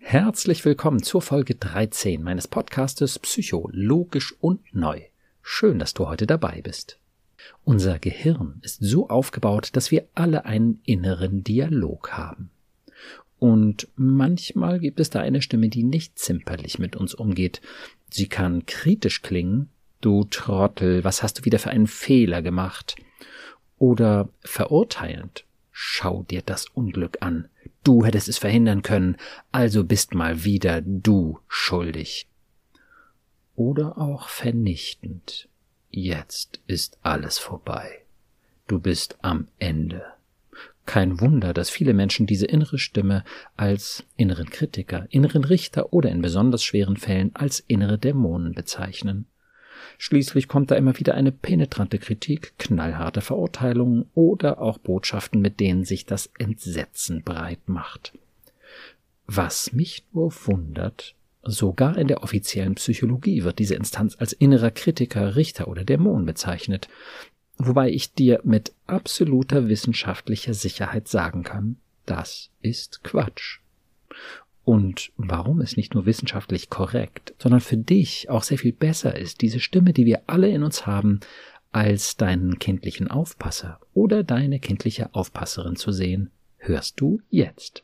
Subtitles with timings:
[0.00, 5.02] Herzlich willkommen zur Folge 13 meines Podcastes Psycho, logisch und neu.
[5.42, 6.98] Schön, dass du heute dabei bist.
[7.64, 12.50] Unser Gehirn ist so aufgebaut, dass wir alle einen inneren Dialog haben.
[13.38, 17.60] Und manchmal gibt es da eine Stimme, die nicht zimperlich mit uns umgeht.
[18.08, 19.68] Sie kann kritisch klingen.
[20.00, 22.96] Du Trottel, was hast du wieder für einen Fehler gemacht?
[23.78, 25.44] Oder verurteilend.
[25.70, 27.48] Schau dir das Unglück an.
[27.84, 29.16] Du hättest es verhindern können,
[29.52, 32.28] also bist mal wieder du schuldig.
[33.54, 35.48] Oder auch vernichtend.
[35.90, 38.04] Jetzt ist alles vorbei.
[38.66, 40.04] Du bist am Ende.
[40.84, 43.24] Kein Wunder, dass viele Menschen diese innere Stimme
[43.56, 49.26] als inneren Kritiker, inneren Richter oder in besonders schweren Fällen als innere Dämonen bezeichnen.
[49.98, 55.84] Schließlich kommt da immer wieder eine penetrante Kritik, knallharte Verurteilungen oder auch Botschaften, mit denen
[55.84, 58.12] sich das Entsetzen breit macht.
[59.26, 65.36] Was mich nur wundert, sogar in der offiziellen Psychologie wird diese Instanz als innerer Kritiker,
[65.36, 66.88] Richter oder Dämon bezeichnet,
[67.58, 73.60] wobei ich dir mit absoluter wissenschaftlicher Sicherheit sagen kann, das ist Quatsch.
[74.68, 79.40] Und warum es nicht nur wissenschaftlich korrekt, sondern für dich auch sehr viel besser ist,
[79.40, 81.20] diese Stimme, die wir alle in uns haben,
[81.72, 87.82] als deinen kindlichen Aufpasser oder deine kindliche Aufpasserin zu sehen, hörst du jetzt.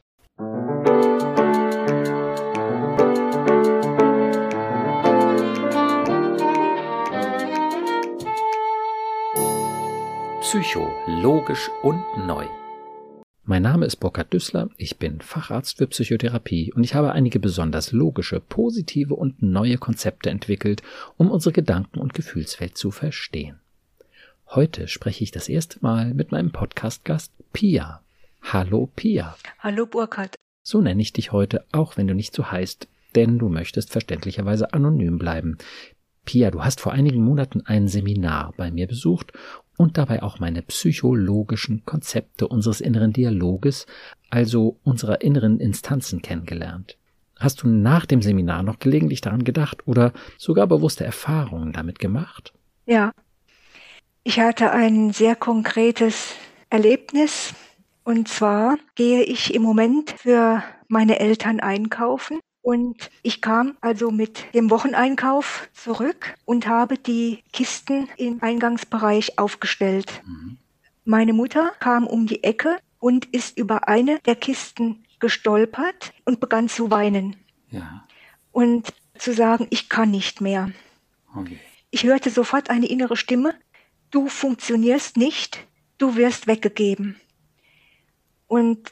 [10.42, 12.46] Psycho, logisch und neu.
[13.46, 17.92] Mein Name ist Burkhard Düssler, ich bin Facharzt für Psychotherapie und ich habe einige besonders
[17.92, 20.82] logische, positive und neue Konzepte entwickelt,
[21.18, 23.60] um unsere Gedanken- und Gefühlswelt zu verstehen.
[24.46, 28.00] Heute spreche ich das erste Mal mit meinem Podcast-Gast Pia.
[28.40, 29.36] Hallo Pia.
[29.58, 30.36] Hallo Burkhard.
[30.62, 34.72] So nenne ich dich heute, auch wenn du nicht so heißt, denn du möchtest verständlicherweise
[34.72, 35.58] anonym bleiben.
[36.24, 39.34] Pia, du hast vor einigen Monaten ein Seminar bei mir besucht
[39.76, 43.86] und dabei auch meine psychologischen Konzepte unseres inneren Dialoges,
[44.30, 46.96] also unserer inneren Instanzen kennengelernt.
[47.38, 52.52] Hast du nach dem Seminar noch gelegentlich daran gedacht oder sogar bewusste Erfahrungen damit gemacht?
[52.86, 53.12] Ja.
[54.22, 56.34] Ich hatte ein sehr konkretes
[56.70, 57.54] Erlebnis.
[58.04, 64.54] Und zwar gehe ich im Moment für meine Eltern einkaufen und ich kam also mit
[64.54, 70.22] dem Wocheneinkauf zurück und habe die Kisten im Eingangsbereich aufgestellt.
[70.24, 70.56] Mhm.
[71.04, 76.70] Meine Mutter kam um die Ecke und ist über eine der Kisten gestolpert und begann
[76.70, 77.36] zu weinen.
[77.68, 78.06] Ja.
[78.50, 80.72] Und zu sagen, ich kann nicht mehr.
[81.36, 81.60] Okay.
[81.90, 83.54] Ich hörte sofort eine innere Stimme,
[84.10, 85.66] du funktionierst nicht,
[85.98, 87.20] du wirst weggegeben.
[88.46, 88.90] Und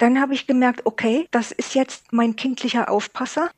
[0.00, 3.50] dann habe ich gemerkt, okay, das ist jetzt mein kindlicher Aufpasser,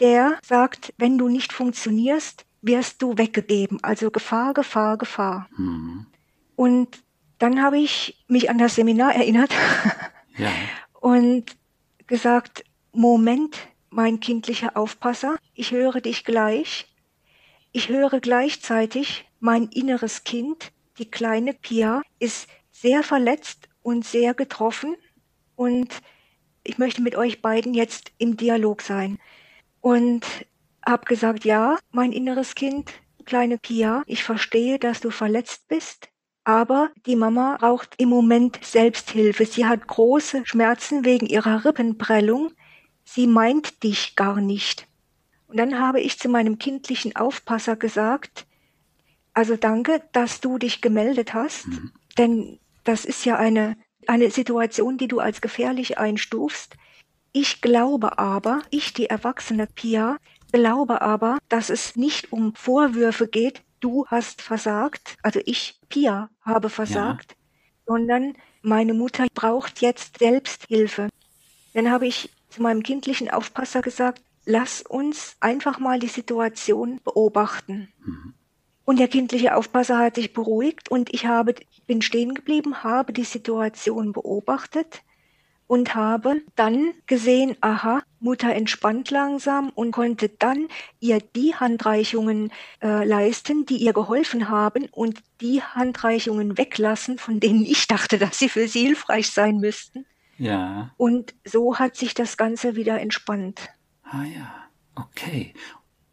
[0.00, 3.78] der sagt, wenn du nicht funktionierst, wirst du weggegeben.
[3.82, 5.48] Also Gefahr, Gefahr, Gefahr.
[5.56, 6.06] Mhm.
[6.56, 7.02] Und
[7.38, 9.54] dann habe ich mich an das Seminar erinnert
[10.36, 10.50] ja.
[11.00, 11.56] und
[12.08, 13.56] gesagt, Moment,
[13.88, 16.92] mein kindlicher Aufpasser, ich höre dich gleich.
[17.70, 24.96] Ich höre gleichzeitig mein inneres Kind, die kleine Pia, ist sehr verletzt und sehr getroffen
[25.56, 26.00] und
[26.62, 29.18] ich möchte mit euch beiden jetzt im Dialog sein.
[29.80, 30.24] Und
[30.84, 32.92] habe gesagt, ja, mein inneres Kind,
[33.24, 36.08] kleine Pia, ich verstehe, dass du verletzt bist,
[36.44, 39.46] aber die Mama braucht im Moment Selbsthilfe.
[39.46, 42.52] Sie hat große Schmerzen wegen ihrer Rippenprellung.
[43.04, 44.86] Sie meint dich gar nicht.
[45.48, 48.46] Und dann habe ich zu meinem kindlichen Aufpasser gesagt,
[49.34, 51.92] also danke, dass du dich gemeldet hast, mhm.
[52.16, 53.76] denn das ist ja eine
[54.08, 56.76] eine Situation, die du als gefährlich einstufst.
[57.32, 60.16] Ich glaube aber, ich, die erwachsene Pia,
[60.52, 66.70] glaube aber, dass es nicht um Vorwürfe geht, du hast versagt, also ich, Pia, habe
[66.70, 67.36] versagt, ja.
[67.86, 71.08] sondern meine Mutter braucht jetzt Selbsthilfe.
[71.74, 77.92] Dann habe ich zu meinem kindlichen Aufpasser gesagt, lass uns einfach mal die Situation beobachten.
[78.04, 78.34] Mhm.
[78.86, 81.56] Und der kindliche Aufpasser hat sich beruhigt und ich habe,
[81.88, 85.02] bin stehen geblieben, habe die Situation beobachtet
[85.66, 90.68] und habe dann gesehen, aha, Mutter entspannt langsam und konnte dann
[91.00, 97.64] ihr die Handreichungen äh, leisten, die ihr geholfen haben und die Handreichungen weglassen, von denen
[97.66, 100.06] ich dachte, dass sie für sie hilfreich sein müssten.
[100.38, 100.92] Ja.
[100.96, 103.68] Und so hat sich das Ganze wieder entspannt.
[104.04, 104.54] Ah ja,
[104.94, 105.54] okay.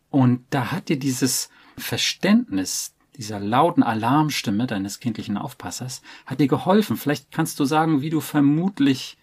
[0.09, 6.97] Und da hat dir dieses Verständnis dieser lauten Alarmstimme deines kindlichen Aufpassers hat dir geholfen.
[6.97, 9.17] Vielleicht kannst du sagen, wie du vermutlich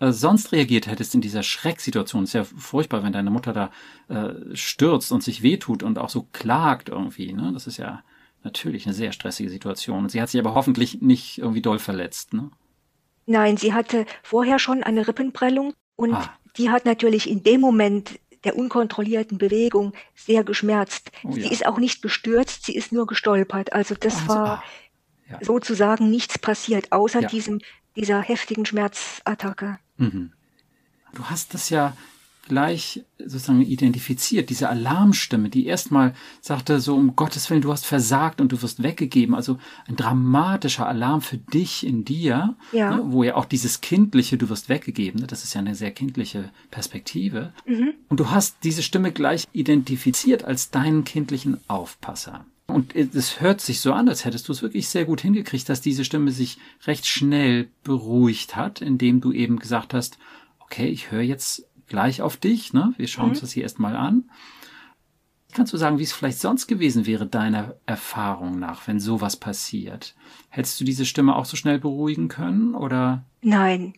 [0.00, 2.24] äh, sonst reagiert hättest in dieser Schrecksituation.
[2.24, 3.70] Ist ja furchtbar, wenn deine Mutter da
[4.08, 7.32] äh, stürzt und sich wehtut und auch so klagt irgendwie.
[7.32, 7.52] Ne?
[7.54, 8.02] Das ist ja
[8.44, 10.00] natürlich eine sehr stressige Situation.
[10.00, 12.34] Und sie hat sich aber hoffentlich nicht irgendwie doll verletzt.
[12.34, 12.50] Ne?
[13.26, 16.30] Nein, sie hatte vorher schon eine Rippenprellung und ah.
[16.56, 21.10] die hat natürlich in dem Moment der unkontrollierten Bewegung sehr geschmerzt.
[21.24, 21.34] Oh, ja.
[21.34, 23.72] Sie ist auch nicht gestürzt, sie ist nur gestolpert.
[23.72, 24.62] Also das also, war ah.
[25.30, 25.38] ja.
[25.42, 27.28] sozusagen nichts passiert, außer ja.
[27.28, 27.60] diesem,
[27.96, 29.78] dieser heftigen Schmerzattacke.
[29.96, 30.32] Mhm.
[31.14, 31.96] Du hast das ja
[32.42, 38.40] gleich sozusagen identifiziert, diese Alarmstimme, die erstmal sagte, so um Gottes Willen, du hast versagt
[38.40, 39.34] und du wirst weggegeben.
[39.34, 42.96] Also ein dramatischer Alarm für dich in dir, ja.
[42.96, 45.92] Ne, wo ja auch dieses kindliche, du wirst weggegeben, ne, das ist ja eine sehr
[45.92, 47.52] kindliche Perspektive.
[47.64, 47.94] Mhm.
[48.08, 52.44] Und du hast diese Stimme gleich identifiziert als deinen kindlichen Aufpasser.
[52.66, 55.80] Und es hört sich so an, als hättest du es wirklich sehr gut hingekriegt, dass
[55.80, 60.18] diese Stimme sich recht schnell beruhigt hat, indem du eben gesagt hast,
[60.60, 62.94] okay, ich höre jetzt gleich auf dich, ne?
[62.96, 63.30] Wir schauen mhm.
[63.32, 64.24] uns das hier erstmal an.
[65.52, 70.14] Kannst du sagen, wie es vielleicht sonst gewesen wäre, deiner Erfahrung nach, wenn sowas passiert?
[70.48, 73.24] Hättest du diese Stimme auch so schnell beruhigen können, oder?
[73.42, 73.92] Nein.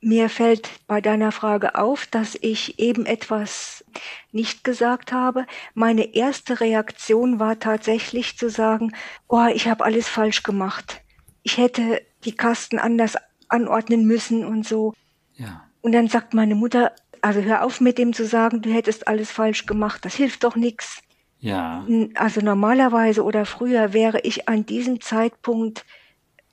[0.00, 3.84] Mir fällt bei deiner Frage auf, dass ich eben etwas
[4.32, 5.46] nicht gesagt habe.
[5.74, 8.92] Meine erste Reaktion war tatsächlich zu sagen,
[9.28, 11.00] oh, ich habe alles falsch gemacht.
[11.44, 13.14] Ich hätte die Kasten anders
[13.48, 14.92] anordnen müssen und so.
[15.36, 15.62] Ja.
[15.80, 16.92] Und dann sagt meine Mutter,
[17.26, 20.54] also hör auf mit dem zu sagen, du hättest alles falsch gemacht, das hilft doch
[20.54, 21.02] nichts.
[21.40, 21.84] Ja.
[22.14, 25.84] Also normalerweise oder früher wäre ich an diesem Zeitpunkt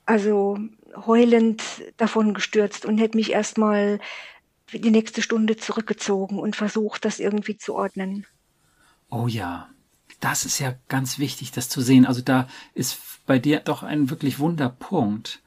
[0.08, 0.58] also
[1.06, 1.62] heulend
[1.98, 4.00] davon gestürzt und hätte mich erstmal
[4.72, 8.26] die nächste Stunde zurückgezogen und versucht, das irgendwie zu ordnen.
[9.12, 9.70] Oh ja,
[10.22, 12.08] das ist ja ganz wichtig, das zu sehen.
[12.08, 12.98] Also da ist
[13.28, 15.44] bei dir doch ein wirklich Wunderpunkt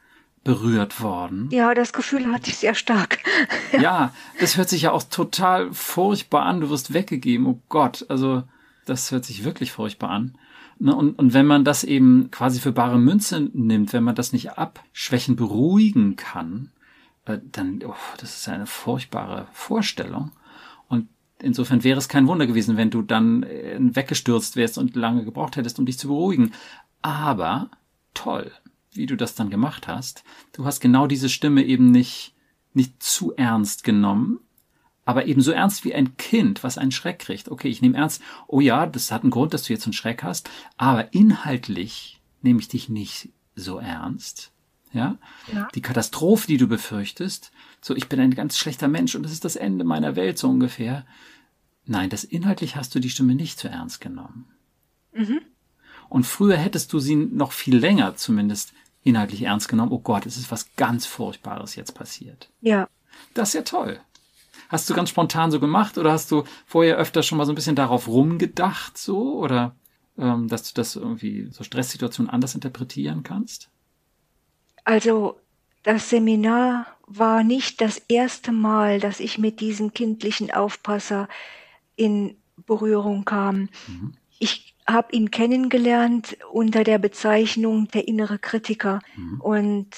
[0.46, 1.48] berührt worden.
[1.50, 3.19] Ja, das Gefühl hatte ich sehr stark.
[3.81, 6.60] ja, das hört sich ja auch total furchtbar an.
[6.60, 7.46] Du wirst weggegeben.
[7.46, 8.44] Oh Gott, also
[8.84, 10.38] das hört sich wirklich furchtbar an.
[10.78, 14.32] Ne, und, und wenn man das eben quasi für bare Münze nimmt, wenn man das
[14.32, 16.70] nicht abschwächen, beruhigen kann,
[17.25, 20.31] äh, dann, oh, das ist eine furchtbare Vorstellung.
[20.87, 21.08] Und
[21.43, 25.56] insofern wäre es kein Wunder gewesen, wenn du dann äh, weggestürzt wärst und lange gebraucht
[25.56, 26.52] hättest, um dich zu beruhigen.
[27.02, 27.70] Aber
[28.14, 28.52] toll,
[28.96, 30.25] wie du das dann gemacht hast.
[30.52, 32.34] Du hast genau diese Stimme eben nicht,
[32.72, 34.40] nicht zu ernst genommen,
[35.04, 37.48] aber eben so ernst wie ein Kind, was einen Schreck kriegt.
[37.48, 40.22] Okay, ich nehme ernst, oh ja, das hat einen Grund, dass du jetzt einen Schreck
[40.22, 44.52] hast, aber inhaltlich nehme ich dich nicht so ernst.
[44.93, 45.19] Ja?
[45.52, 45.69] ja?
[45.75, 49.44] Die Katastrophe, die du befürchtest, so ich bin ein ganz schlechter Mensch und das ist
[49.44, 51.06] das Ende meiner Welt so ungefähr.
[51.84, 54.46] Nein, das inhaltlich hast du die Stimme nicht so ernst genommen.
[55.12, 55.40] Mhm.
[56.08, 58.72] Und früher hättest du sie noch viel länger zumindest
[59.06, 59.93] inhaltlich ernst genommen.
[59.93, 62.50] Oh Gott, es ist was ganz Furchtbares jetzt passiert.
[62.61, 62.88] Ja.
[63.35, 64.00] Das ist ja toll.
[64.69, 67.55] Hast du ganz spontan so gemacht oder hast du vorher öfter schon mal so ein
[67.55, 69.76] bisschen darauf rumgedacht so oder
[70.19, 73.70] ähm, dass du das irgendwie so Stresssituationen anders interpretieren kannst?
[74.85, 75.38] Also
[75.85, 81.29] das Seminar war nicht das erste Mal, dass ich mit diesem kindlichen Aufpasser
[81.94, 82.37] in
[82.67, 83.69] Berührung kam.
[83.87, 84.14] Mhm.
[84.41, 89.00] Ich habe ihn kennengelernt unter der Bezeichnung der innere Kritiker.
[89.17, 89.41] Mhm.
[89.41, 89.88] Und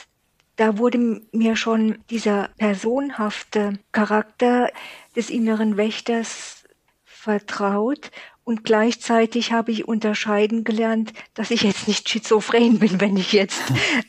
[0.56, 4.70] da wurde mir schon dieser personhafte Charakter
[5.14, 6.65] des inneren Wächters
[7.05, 8.10] vertraut.
[8.44, 13.60] Und gleichzeitig habe ich unterscheiden gelernt, dass ich jetzt nicht schizophren bin, wenn ich jetzt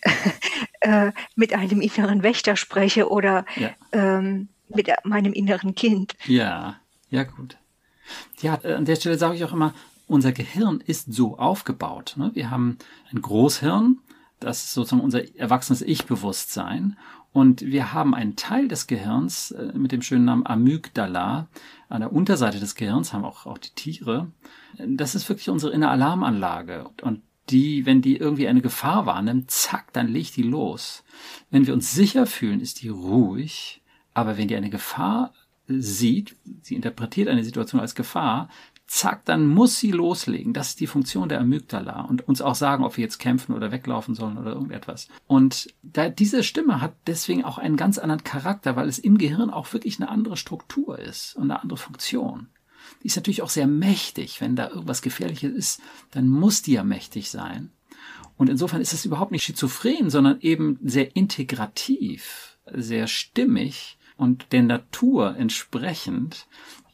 [0.80, 3.72] äh, mit einem inneren Wächter spreche oder ja.
[3.92, 6.16] ähm, mit meinem inneren Kind.
[6.26, 7.58] Ja, ja gut.
[8.42, 9.74] Ja, an der Stelle sage ich auch immer,
[10.10, 12.16] unser Gehirn ist so aufgebaut.
[12.18, 12.32] Ne?
[12.34, 12.78] Wir haben
[13.12, 14.00] ein Großhirn,
[14.40, 16.98] das ist sozusagen unser erwachsenes Ich-Bewusstsein.
[17.32, 21.48] Und wir haben einen Teil des Gehirns äh, mit dem schönen Namen Amygdala.
[21.88, 24.32] An der Unterseite des Gehirns haben auch, auch die Tiere.
[24.78, 26.90] Das ist wirklich unsere innere Alarmanlage.
[27.04, 31.04] Und die, wenn die irgendwie eine Gefahr wahrnimmt, zack, dann legt die los.
[31.52, 33.82] Wenn wir uns sicher fühlen, ist die ruhig.
[34.14, 35.34] Aber wenn die eine Gefahr
[35.70, 38.50] sieht, sie interpretiert eine Situation als Gefahr,
[38.90, 40.54] zack, dann muss sie loslegen.
[40.54, 43.72] Das ist die Funktion der Amygdala und uns auch sagen, ob wir jetzt kämpfen oder
[43.72, 45.08] weglaufen sollen oder irgendetwas.
[45.28, 49.52] Und da, diese Stimme hat deswegen auch einen ganz anderen Charakter, weil es im Gehirn
[49.52, 52.48] auch wirklich eine andere Struktur ist und eine andere Funktion.
[53.04, 54.42] Die ist natürlich auch sehr mächtig.
[54.42, 55.82] Wenn da irgendwas Gefährliches ist,
[56.12, 57.72] dann muss die ja mächtig sein.
[58.38, 64.64] Und insofern ist es überhaupt nicht schizophren, sondern eben sehr integrativ, sehr stimmig und der
[64.64, 66.48] Natur entsprechend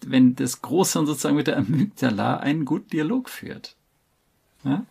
[0.09, 3.75] wenn das Großhirn sozusagen mit der Amygdala einen guten Dialog führt.
[4.63, 4.85] Ja?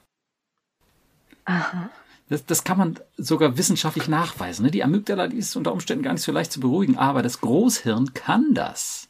[1.44, 1.90] Aha.
[2.28, 4.64] Das, das kann man sogar wissenschaftlich nachweisen.
[4.64, 4.70] Ne?
[4.70, 8.14] Die Amygdala, die ist unter Umständen gar nicht so leicht zu beruhigen, aber das Großhirn
[8.14, 9.08] kann das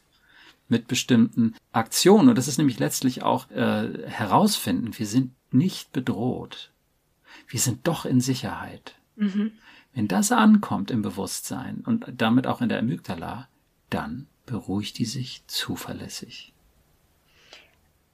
[0.67, 2.29] mit bestimmten Aktionen.
[2.29, 6.71] Und das ist nämlich letztlich auch äh, herausfinden, wir sind nicht bedroht.
[7.47, 8.95] Wir sind doch in Sicherheit.
[9.15, 9.53] Mhm.
[9.93, 13.47] Wenn das ankommt im Bewusstsein und damit auch in der Amygdala,
[13.89, 16.53] dann beruhigt die sich zuverlässig.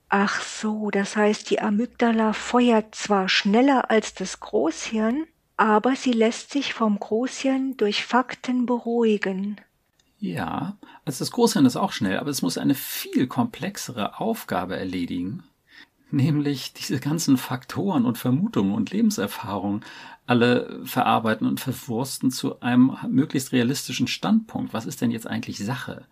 [0.10, 6.52] Ach so, das heißt, die Amygdala feuert zwar schneller als das Großhirn, aber sie lässt
[6.52, 9.62] sich vom Großhirn durch Fakten beruhigen.
[10.20, 15.44] Ja, also das Großhirn ist auch schnell, aber es muss eine viel komplexere Aufgabe erledigen,
[16.12, 19.86] nämlich diese ganzen Faktoren und Vermutungen und Lebenserfahrungen
[20.32, 24.74] alle verarbeiten und verwursten zu einem möglichst realistischen Standpunkt.
[24.74, 26.06] Was ist denn jetzt eigentlich Sache?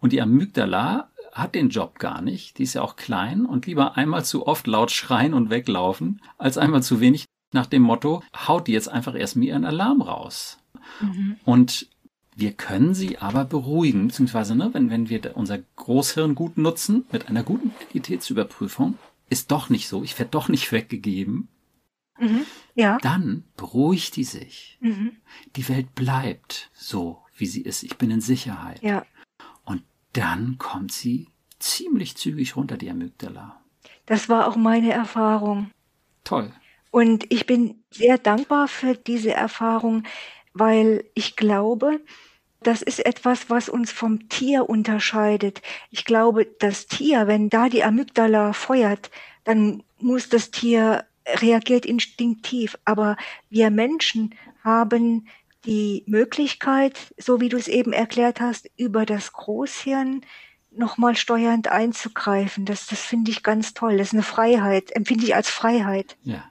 [0.00, 3.96] Und die Amygdala hat den Job gar nicht, die ist ja auch klein und lieber
[3.96, 8.66] einmal zu oft laut schreien und weglaufen, als einmal zu wenig nach dem Motto, haut
[8.66, 10.58] die jetzt einfach erstmal ihren Alarm raus.
[11.00, 11.36] Mhm.
[11.44, 11.86] Und
[12.34, 17.28] wir können sie aber beruhigen, beziehungsweise, ne, wenn, wenn wir unser Großhirn gut nutzen, mit
[17.28, 18.98] einer guten Identitätsüberprüfung,
[19.28, 21.46] ist doch nicht so, ich werde doch nicht weggegeben,
[22.20, 22.46] mhm.
[22.74, 22.98] ja.
[23.02, 24.78] dann beruhigt die sich.
[24.80, 25.16] Mhm.
[25.56, 27.82] Die Welt bleibt so, wie sie ist.
[27.82, 28.82] Ich bin in Sicherheit.
[28.82, 29.04] Ja
[30.12, 33.60] dann kommt sie ziemlich zügig runter, die Amygdala.
[34.06, 35.70] Das war auch meine Erfahrung.
[36.24, 36.52] Toll.
[36.90, 40.04] Und ich bin sehr dankbar für diese Erfahrung,
[40.52, 42.00] weil ich glaube,
[42.62, 45.62] das ist etwas, was uns vom Tier unterscheidet.
[45.90, 49.10] Ich glaube, das Tier, wenn da die Amygdala feuert,
[49.44, 51.04] dann muss das Tier
[51.36, 52.76] reagiert instinktiv.
[52.84, 53.16] Aber
[53.48, 55.28] wir Menschen haben
[55.64, 60.22] die Möglichkeit, so wie du es eben erklärt hast, über das Großhirn
[60.70, 62.64] nochmal steuernd einzugreifen.
[62.64, 63.98] Das, das finde ich ganz toll.
[63.98, 66.16] Das ist eine Freiheit, empfinde ich als Freiheit.
[66.22, 66.44] Ja.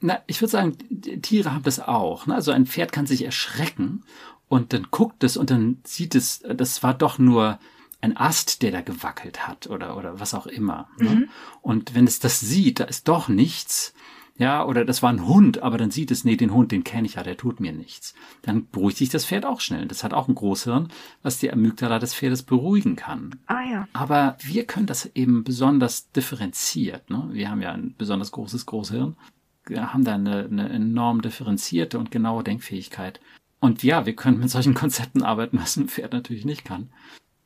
[0.00, 0.76] Na, ich würde sagen,
[1.22, 2.26] Tiere haben das auch.
[2.26, 2.34] Ne?
[2.34, 4.04] Also ein Pferd kann sich erschrecken
[4.48, 7.58] und dann guckt es und dann sieht es, das war doch nur
[8.00, 10.88] ein Ast, der da gewackelt hat oder, oder was auch immer.
[10.98, 11.10] Ne?
[11.10, 11.28] Mhm.
[11.62, 13.94] Und wenn es das sieht, da ist doch nichts,
[14.38, 17.06] ja, oder das war ein Hund, aber dann sieht es, nee, den Hund, den kenne
[17.06, 18.14] ich ja, der tut mir nichts.
[18.42, 19.86] Dann beruhigt sich das Pferd auch schnell.
[19.86, 20.88] Das hat auch ein Großhirn,
[21.22, 23.36] was die Amygdala des Pferdes beruhigen kann.
[23.46, 23.88] Ah ja.
[23.94, 27.08] Aber wir können das eben besonders differenziert.
[27.08, 27.28] Ne?
[27.32, 29.16] Wir haben ja ein besonders großes Großhirn.
[29.64, 33.20] Wir haben da eine, eine enorm differenzierte und genaue Denkfähigkeit.
[33.58, 36.90] Und ja, wir können mit solchen Konzepten arbeiten, was ein Pferd natürlich nicht kann.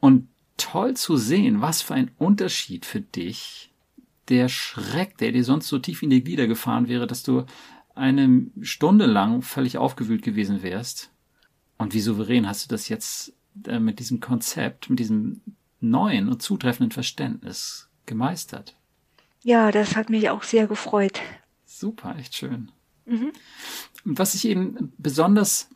[0.01, 0.29] Und
[0.61, 3.73] toll zu sehen, was für ein Unterschied für dich
[4.29, 7.45] der Schreck, der dir sonst so tief in die Glieder gefahren wäre, dass du
[7.95, 11.11] eine Stunde lang völlig aufgewühlt gewesen wärst.
[11.79, 13.33] Und wie souverän hast du das jetzt
[13.67, 15.41] äh, mit diesem Konzept, mit diesem
[15.81, 18.77] neuen und zutreffenden Verständnis gemeistert?
[19.43, 21.21] Ja, das hat mich auch sehr gefreut.
[21.65, 22.71] Super, echt schön.
[23.07, 23.33] Mhm.
[24.05, 25.71] Was ich eben besonders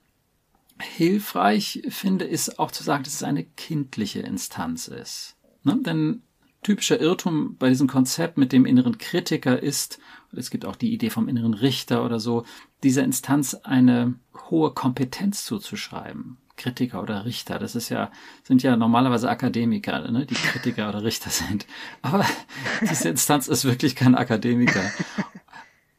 [0.80, 5.36] hilfreich finde, ist auch zu sagen, dass es eine kindliche Instanz ist.
[5.62, 5.78] Ne?
[5.82, 6.22] Denn
[6.62, 10.00] typischer Irrtum bei diesem Konzept mit dem inneren Kritiker ist,
[10.32, 12.44] es gibt auch die Idee vom inneren Richter oder so,
[12.82, 14.14] dieser Instanz eine
[14.50, 16.38] hohe Kompetenz zuzuschreiben.
[16.56, 18.12] Kritiker oder Richter, das ist ja,
[18.44, 21.66] sind ja normalerweise Akademiker, ne, die Kritiker oder Richter sind.
[22.00, 22.24] Aber
[22.80, 24.82] diese Instanz ist wirklich kein Akademiker.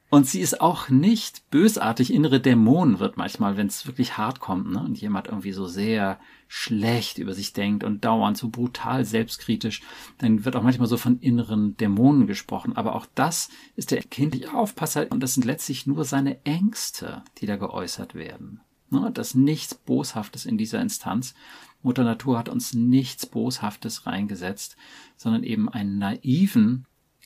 [0.09, 2.13] Und sie ist auch nicht bösartig.
[2.13, 6.19] Innere Dämonen wird manchmal, wenn es wirklich hart kommt, ne, und jemand irgendwie so sehr
[6.47, 9.81] schlecht über sich denkt und dauernd so brutal selbstkritisch,
[10.19, 12.77] dann wird auch manchmal so von inneren Dämonen gesprochen.
[12.77, 17.47] Aber auch das ist der kindliche Aufpasser und das sind letztlich nur seine Ängste, die
[17.47, 18.61] da geäußert werden.
[18.91, 21.33] Ne, das nichts Boshaftes in dieser Instanz.
[21.81, 24.77] Mutter Natur hat uns nichts Boshaftes reingesetzt,
[25.17, 26.85] sondern eben einen naiven,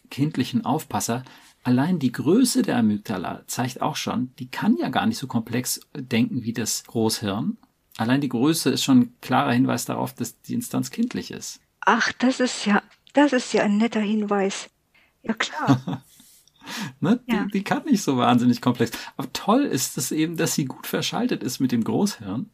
[0.09, 1.23] kindlichen Aufpasser,
[1.63, 5.81] Allein die Größe der Amygdala zeigt auch schon, die kann ja gar nicht so komplex
[5.93, 7.57] denken wie das Großhirn.
[7.97, 11.59] Allein die Größe ist schon ein klarer Hinweis darauf, dass die Instanz kindlich ist.
[11.81, 12.81] Ach, das ist ja,
[13.13, 14.69] das ist ja ein netter Hinweis.
[15.21, 16.03] Ja klar.
[17.01, 17.19] ne?
[17.27, 17.43] ja.
[17.43, 18.91] Die, die kann nicht so wahnsinnig komplex.
[19.17, 22.49] Aber toll ist es eben, dass sie gut verschaltet ist mit dem Großhirn.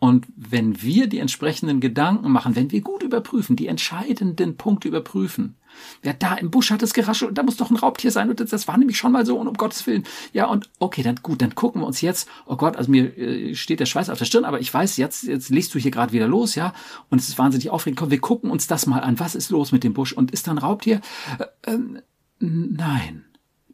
[0.00, 5.56] Und wenn wir die entsprechenden Gedanken machen, wenn wir gut überprüfen, die entscheidenden Punkte überprüfen,
[6.02, 8.50] Wer da im Busch hat es geraschelt, da muss doch ein Raubtier sein und das,
[8.50, 10.04] das war nämlich schon mal so und um Gottes Willen.
[10.32, 13.54] Ja, und okay, dann gut, dann gucken wir uns jetzt, oh Gott, also mir äh,
[13.54, 16.12] steht der Schweiß auf der Stirn, aber ich weiß, jetzt, jetzt liest du hier gerade
[16.12, 16.72] wieder los, ja,
[17.08, 17.98] und es ist wahnsinnig aufregend.
[17.98, 19.20] Komm, wir gucken uns das mal an.
[19.20, 20.12] Was ist los mit dem Busch?
[20.12, 21.00] Und ist da ein Raubtier?
[21.38, 22.00] Äh, ähm,
[22.38, 23.24] nein.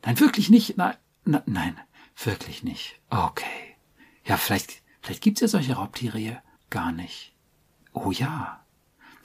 [0.05, 0.76] Nein, wirklich nicht.
[0.76, 1.76] Nein, na, nein,
[2.23, 3.00] wirklich nicht.
[3.11, 3.45] Okay.
[4.25, 7.35] Ja, vielleicht, vielleicht gibt's ja solche Raubtiere hier gar nicht.
[7.93, 8.65] Oh ja.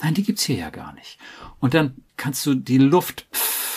[0.01, 1.19] Nein, die gibt's hier ja gar nicht.
[1.59, 3.25] Und dann kannst du die Luft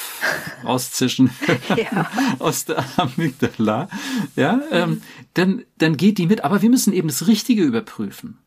[0.64, 1.30] rauszischen
[1.76, 2.10] ja.
[2.38, 3.88] aus der Amygdala,
[4.36, 5.00] ja, ähm,
[5.32, 6.44] dann, dann geht die mit.
[6.44, 8.38] Aber wir müssen eben das Richtige überprüfen.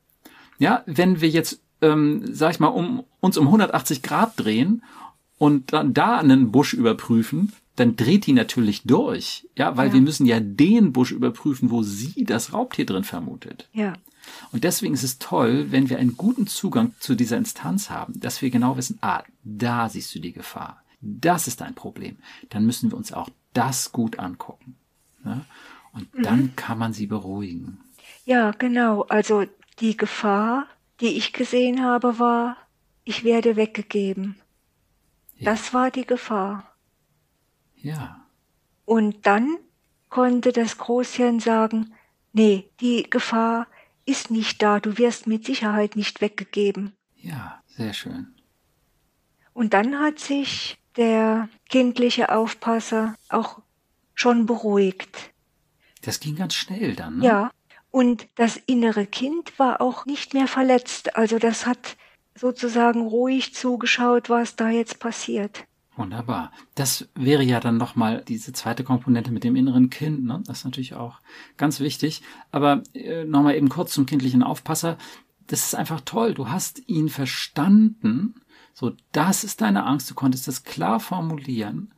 [0.59, 4.83] Ja, wenn wir jetzt, ähm, sag ich mal, um, uns um 180 Grad drehen
[5.39, 9.47] und dann da einen Busch überprüfen, dann dreht die natürlich durch.
[9.55, 9.93] Ja, weil ja.
[9.93, 13.67] wir müssen ja den Busch überprüfen, wo sie das Raubtier drin vermutet.
[13.73, 13.93] Ja.
[14.51, 18.41] Und deswegen ist es toll, wenn wir einen guten Zugang zu dieser Instanz haben, dass
[18.41, 20.81] wir genau wissen, ah, da siehst du die Gefahr.
[21.01, 22.17] Das ist ein Problem.
[22.49, 24.75] Dann müssen wir uns auch das gut angucken.
[25.23, 25.45] Ja?
[25.93, 26.23] Und mhm.
[26.23, 27.79] dann kann man sie beruhigen.
[28.25, 29.03] Ja, genau.
[29.03, 29.45] Also
[29.79, 30.65] die Gefahr,
[30.99, 32.57] die ich gesehen habe, war,
[33.03, 34.35] ich werde weggegeben.
[35.37, 35.51] Ja.
[35.51, 36.63] Das war die Gefahr.
[37.77, 38.25] Ja.
[38.85, 39.57] Und dann
[40.09, 41.93] konnte das Großhirn sagen,
[42.33, 43.67] nee, die Gefahr
[44.07, 46.93] ist nicht da, du wirst mit Sicherheit nicht weggegeben.
[47.17, 48.33] Ja, sehr schön.
[49.53, 53.61] Und dann hat sich der kindliche Aufpasser auch
[54.15, 55.33] schon beruhigt.
[56.01, 57.19] Das ging ganz schnell dann.
[57.19, 57.25] Ne?
[57.25, 57.51] Ja,
[57.91, 61.15] und das innere Kind war auch nicht mehr verletzt.
[61.15, 61.97] Also das hat
[62.35, 65.65] sozusagen ruhig zugeschaut, was da jetzt passiert.
[65.97, 66.51] Wunderbar.
[66.75, 70.23] Das wäre ja dann nochmal diese zweite Komponente mit dem inneren Kind.
[70.25, 70.43] Ne?
[70.45, 71.19] Das ist natürlich auch
[71.57, 72.21] ganz wichtig.
[72.51, 74.99] Aber äh, nochmal eben kurz zum kindlichen Aufpasser.
[75.47, 76.35] Das ist einfach toll.
[76.35, 78.35] Du hast ihn verstanden.
[78.75, 80.07] So, das ist deine Angst.
[80.11, 81.91] Du konntest das klar formulieren.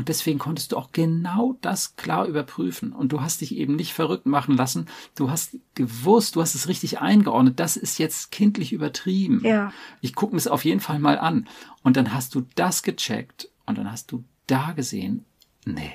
[0.00, 2.94] Und deswegen konntest du auch genau das klar überprüfen.
[2.94, 4.86] Und du hast dich eben nicht verrückt machen lassen.
[5.14, 7.60] Du hast gewusst, du hast es richtig eingeordnet.
[7.60, 9.42] Das ist jetzt kindlich übertrieben.
[9.44, 9.74] Ja.
[10.00, 11.46] Ich gucke mir es auf jeden Fall mal an.
[11.82, 15.26] Und dann hast du das gecheckt und dann hast du da gesehen,
[15.66, 15.92] nee,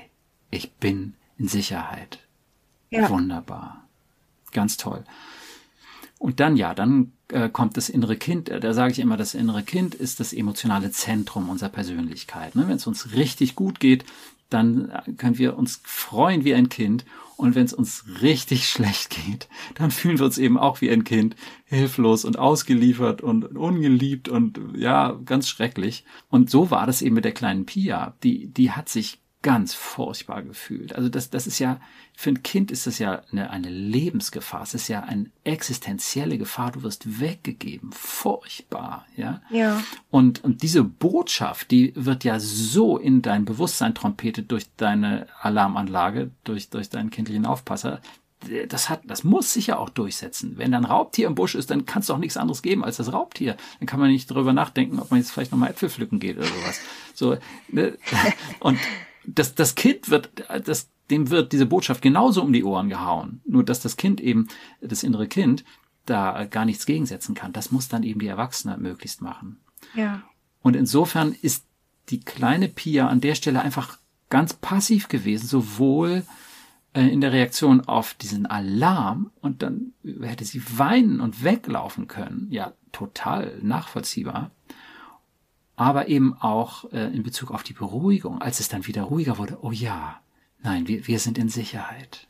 [0.52, 2.20] ich bin in Sicherheit.
[2.90, 3.10] Ja.
[3.10, 3.88] Wunderbar.
[4.52, 5.02] Ganz toll.
[6.18, 8.48] Und dann ja, dann äh, kommt das innere Kind.
[8.48, 12.54] Da sage ich immer, das innere Kind ist das emotionale Zentrum unserer Persönlichkeit.
[12.54, 12.68] Ne?
[12.68, 14.04] Wenn es uns richtig gut geht,
[14.48, 17.04] dann können wir uns freuen wie ein Kind.
[17.36, 21.04] Und wenn es uns richtig schlecht geht, dann fühlen wir uns eben auch wie ein
[21.04, 26.04] Kind, hilflos und ausgeliefert und ungeliebt und ja, ganz schrecklich.
[26.30, 28.14] Und so war das eben mit der kleinen Pia.
[28.22, 30.96] Die, die hat sich ganz furchtbar gefühlt.
[30.96, 31.80] Also das, das ist ja,
[32.16, 34.62] für ein Kind ist das ja eine, eine Lebensgefahr.
[34.62, 36.72] Es ist ja eine existenzielle Gefahr.
[36.72, 37.92] Du wirst weggegeben.
[37.92, 39.40] Furchtbar, ja.
[39.50, 39.84] Ja.
[40.10, 46.32] Und, und diese Botschaft, die wird ja so in dein Bewusstsein trompetet durch deine Alarmanlage,
[46.42, 48.00] durch, durch deinen kindlichen Aufpasser.
[48.68, 50.58] Das hat, das muss sich ja auch durchsetzen.
[50.58, 52.96] Wenn da ein Raubtier im Busch ist, dann kann es doch nichts anderes geben als
[52.96, 53.56] das Raubtier.
[53.78, 56.46] Dann kann man nicht darüber nachdenken, ob man jetzt vielleicht nochmal Äpfel pflücken geht oder
[56.46, 56.80] sowas.
[57.14, 57.36] So,
[57.68, 57.96] ne?
[58.58, 58.80] Und
[59.26, 60.30] das, das Kind wird,
[60.64, 63.40] das, dem wird diese Botschaft genauso um die Ohren gehauen.
[63.44, 64.48] Nur, dass das Kind eben,
[64.80, 65.64] das innere Kind,
[66.04, 67.52] da gar nichts gegensetzen kann.
[67.52, 69.58] Das muss dann eben die Erwachsene möglichst machen.
[69.94, 70.22] Ja.
[70.62, 71.64] Und insofern ist
[72.08, 73.98] die kleine Pia an der Stelle einfach
[74.30, 76.24] ganz passiv gewesen, sowohl
[76.92, 82.46] äh, in der Reaktion auf diesen Alarm und dann hätte sie weinen und weglaufen können.
[82.50, 84.50] Ja, total nachvollziehbar
[85.76, 89.58] aber eben auch äh, in Bezug auf die Beruhigung, als es dann wieder ruhiger wurde,
[89.60, 90.20] oh ja,
[90.62, 92.26] nein, wir, wir sind in Sicherheit.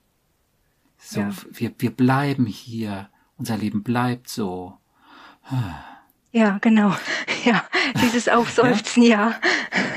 [0.98, 1.30] So, ja.
[1.52, 4.76] wir, wir bleiben hier, unser Leben bleibt so.
[6.32, 6.94] Ja, genau.
[7.44, 7.64] Ja,
[8.02, 9.38] dieses Aufseufzen, ja.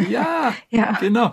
[0.08, 1.32] Ja, ja, genau.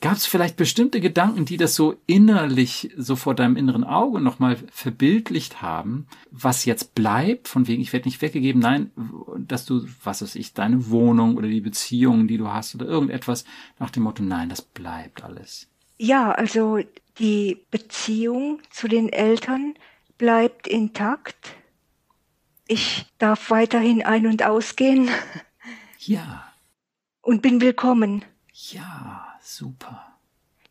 [0.00, 4.56] Gab es vielleicht bestimmte Gedanken, die das so innerlich, so vor deinem inneren Auge nochmal
[4.70, 8.92] verbildlicht haben, was jetzt bleibt, von wegen, ich werde nicht weggegeben, nein,
[9.36, 13.44] dass du, was weiß ich, deine Wohnung oder die Beziehungen, die du hast oder irgendetwas
[13.80, 15.66] nach dem Motto, nein, das bleibt alles.
[15.96, 16.78] Ja, also
[17.18, 19.74] die Beziehung zu den Eltern
[20.16, 21.56] bleibt intakt.
[22.68, 25.08] Ich darf weiterhin ein- und ausgehen.
[25.98, 26.52] Ja.
[27.20, 28.24] Und bin willkommen.
[28.52, 29.27] Ja.
[29.42, 30.04] Super.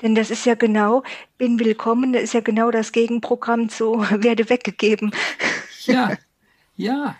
[0.01, 1.03] Denn das ist ja genau,
[1.37, 5.11] bin willkommen, das ist ja genau das Gegenprogramm zu werde weggegeben.
[5.85, 6.17] Ja,
[6.75, 7.15] ja.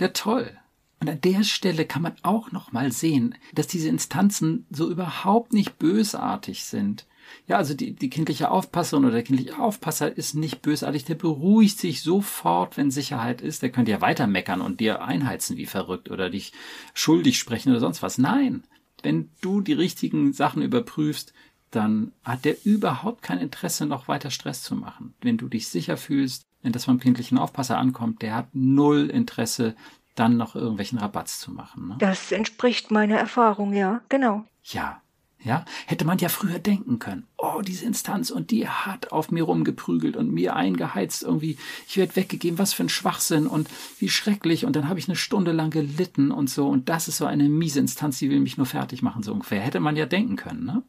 [0.00, 0.56] Ja, toll.
[1.00, 5.52] Und an der Stelle kann man auch noch mal sehen, dass diese Instanzen so überhaupt
[5.52, 7.06] nicht bösartig sind.
[7.46, 11.78] Ja, also die, die kindliche Aufpasserin oder der kindliche Aufpasser ist nicht bösartig, der beruhigt
[11.78, 13.62] sich sofort, wenn Sicherheit ist.
[13.62, 16.52] Der könnte ja weiter meckern und dir einheizen wie verrückt oder dich
[16.94, 18.18] schuldig sprechen oder sonst was.
[18.18, 18.64] Nein,
[19.04, 21.32] wenn du die richtigen Sachen überprüfst,
[21.70, 25.14] dann hat der überhaupt kein Interesse, noch weiter Stress zu machen.
[25.20, 29.74] Wenn du dich sicher fühlst, wenn das beim kindlichen Aufpasser ankommt, der hat null Interesse,
[30.14, 31.88] dann noch irgendwelchen Rabatz zu machen.
[31.88, 31.96] Ne?
[31.98, 34.44] Das entspricht meiner Erfahrung, ja, genau.
[34.62, 35.02] Ja,
[35.44, 37.26] Ja, hätte man ja früher denken können.
[37.36, 41.58] Oh, diese Instanz und die hat auf mir rumgeprügelt und mir eingeheizt irgendwie.
[41.86, 44.64] Ich werde weggegeben, was für ein Schwachsinn und wie schrecklich.
[44.64, 46.66] Und dann habe ich eine Stunde lang gelitten und so.
[46.66, 49.60] Und das ist so eine miese Instanz, die will mich nur fertig machen, so ungefähr.
[49.60, 50.82] Hätte man ja denken können, ne?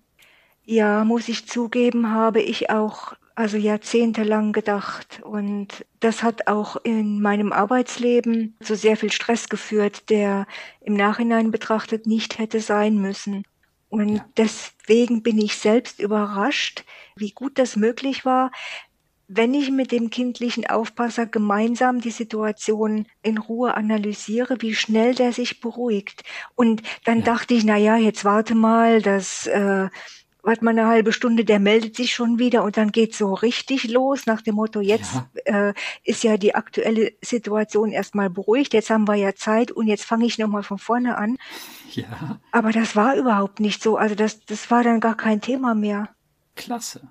[0.63, 5.21] Ja, muss ich zugeben, habe ich auch also jahrzehntelang gedacht.
[5.23, 10.47] Und das hat auch in meinem Arbeitsleben zu sehr viel Stress geführt, der
[10.81, 13.43] im Nachhinein betrachtet nicht hätte sein müssen.
[13.95, 14.25] Und ja.
[14.35, 16.83] deswegen bin ich selbst überrascht,
[17.15, 18.51] wie gut das möglich war,
[19.29, 25.31] wenn ich mit dem kindlichen Aufpasser gemeinsam die Situation in Ruhe analysiere, wie schnell der
[25.31, 26.23] sich beruhigt.
[26.55, 27.23] Und dann ja.
[27.23, 29.87] dachte ich, na ja, jetzt warte mal, das äh,
[30.45, 33.89] warte mal eine halbe Stunde, der meldet sich schon wieder und dann geht so richtig
[33.89, 35.13] los nach dem Motto, jetzt
[35.45, 35.69] ja.
[35.69, 40.05] Äh, ist ja die aktuelle Situation erstmal beruhigt, jetzt haben wir ja Zeit und jetzt
[40.05, 41.37] fange ich nochmal von vorne an.
[41.91, 42.39] Ja.
[42.51, 43.97] Aber das war überhaupt nicht so.
[43.97, 46.09] Also das, das war dann gar kein Thema mehr.
[46.55, 47.09] Klasse.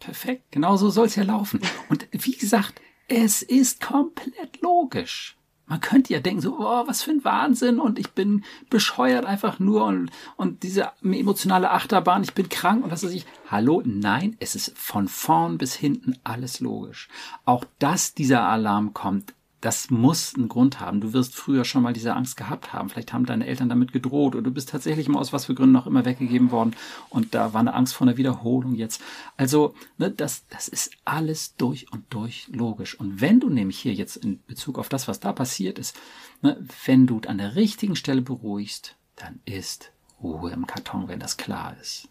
[0.00, 0.50] Perfekt.
[0.50, 1.60] Genau so soll es ja laufen.
[1.88, 5.36] Und wie gesagt, es ist komplett logisch.
[5.66, 9.58] Man könnte ja denken, so, oh, was für ein Wahnsinn und ich bin bescheuert einfach
[9.58, 13.24] nur und, und diese emotionale Achterbahn, ich bin krank und was weiß ich.
[13.50, 17.08] Hallo, nein, es ist von vorn bis hinten alles logisch.
[17.46, 19.32] Auch dass dieser Alarm kommt,
[19.64, 21.00] das muss einen Grund haben.
[21.00, 22.90] Du wirst früher schon mal diese Angst gehabt haben.
[22.90, 25.76] Vielleicht haben deine Eltern damit gedroht oder du bist tatsächlich mal aus was für Gründen
[25.76, 26.76] auch immer weggegeben worden
[27.08, 29.00] und da war eine Angst vor einer Wiederholung jetzt.
[29.38, 33.00] Also, ne, das, das ist alles durch und durch logisch.
[33.00, 35.96] Und wenn du nämlich hier jetzt in Bezug auf das, was da passiert ist,
[36.42, 41.38] ne, wenn du an der richtigen Stelle beruhigst, dann ist Ruhe im Karton, wenn das
[41.38, 42.08] klar ist.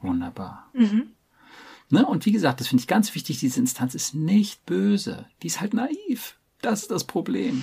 [0.00, 0.70] Wunderbar.
[0.72, 1.08] Mhm.
[1.90, 2.06] Ne?
[2.06, 5.26] Und wie gesagt, das finde ich ganz wichtig, diese Instanz ist nicht böse.
[5.42, 6.38] Die ist halt naiv.
[6.66, 7.62] Das ist das Problem.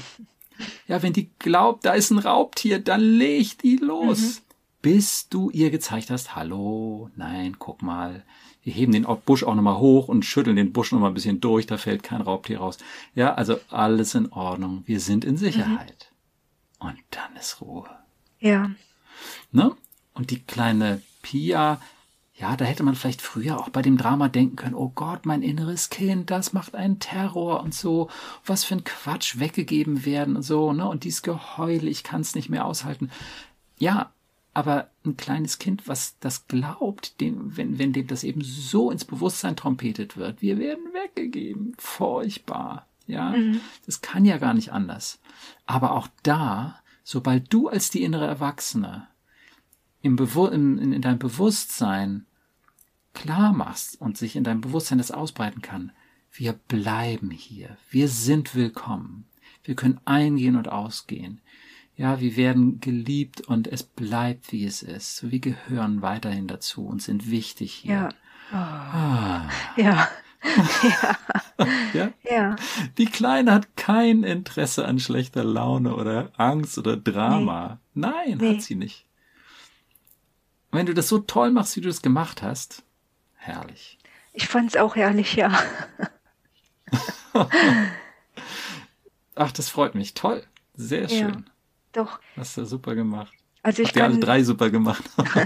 [0.87, 4.21] Ja, wenn die glaubt, da ist ein Raubtier, dann leg die los.
[4.21, 4.37] Mhm.
[4.81, 8.23] Bis du ihr gezeigt hast, hallo, nein, guck mal,
[8.63, 11.65] wir heben den Busch auch nochmal hoch und schütteln den Busch nochmal ein bisschen durch,
[11.65, 12.77] da fällt kein Raubtier raus.
[13.13, 16.09] Ja, also alles in Ordnung, wir sind in Sicherheit.
[16.79, 16.87] Mhm.
[16.87, 17.89] Und dann ist Ruhe.
[18.39, 18.71] Ja.
[19.51, 19.75] Ne?
[20.13, 21.81] Und die kleine Pia
[22.43, 25.43] ja, da hätte man vielleicht früher auch bei dem Drama denken können, oh Gott, mein
[25.43, 28.09] inneres Kind, das macht einen Terror und so,
[28.45, 30.85] was für ein Quatsch weggegeben werden und so, ne?
[30.85, 33.11] Und dieses Geheule, ich kann es nicht mehr aushalten.
[33.79, 34.11] Ja,
[34.53, 39.05] aber ein kleines Kind, was das glaubt, dem, wenn, wenn dem das eben so ins
[39.05, 42.87] Bewusstsein trompetet wird, wir werden weggegeben, furchtbar.
[43.07, 43.61] Ja, mhm.
[43.85, 45.21] das kann ja gar nicht anders.
[45.65, 49.07] Aber auch da, sobald du als die innere Erwachsene
[50.01, 52.25] im Bewu in, in, in deinem Bewusstsein
[53.13, 55.91] klar machst und sich in deinem Bewusstsein das ausbreiten kann,
[56.31, 59.25] wir bleiben hier, wir sind willkommen,
[59.63, 61.41] wir können eingehen und ausgehen.
[61.95, 65.29] Ja, wir werden geliebt und es bleibt, wie es ist.
[65.29, 67.93] Wir gehören weiterhin dazu und sind wichtig hier.
[67.93, 68.09] Ja.
[68.51, 68.55] Oh.
[68.55, 69.49] Ah.
[69.77, 70.07] Ja.
[70.83, 71.69] ja.
[71.93, 72.13] ja.
[72.23, 72.55] Ja.
[72.97, 77.79] Die Kleine hat kein Interesse an schlechter Laune oder Angst oder Drama.
[77.93, 78.07] Nee.
[78.07, 78.55] Nein, nee.
[78.55, 79.05] hat sie nicht
[80.73, 82.83] wenn du das so toll machst, wie du das gemacht hast,
[83.43, 83.97] herrlich.
[84.33, 85.57] Ich fand es auch herrlich, ja.
[89.35, 90.13] Ach, das freut mich.
[90.13, 90.43] Toll.
[90.75, 91.29] Sehr schön.
[91.29, 91.43] Ja,
[91.91, 92.19] doch.
[92.35, 93.33] Hast du super gemacht.
[93.61, 95.03] Also ich Habt kann, alle drei super gemacht.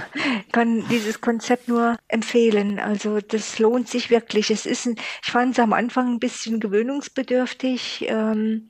[0.51, 2.79] kann dieses Konzept nur empfehlen.
[2.79, 4.49] Also das lohnt sich wirklich.
[4.49, 8.69] Es ist, ein, ich fand es am Anfang ein bisschen gewöhnungsbedürftig, ähm,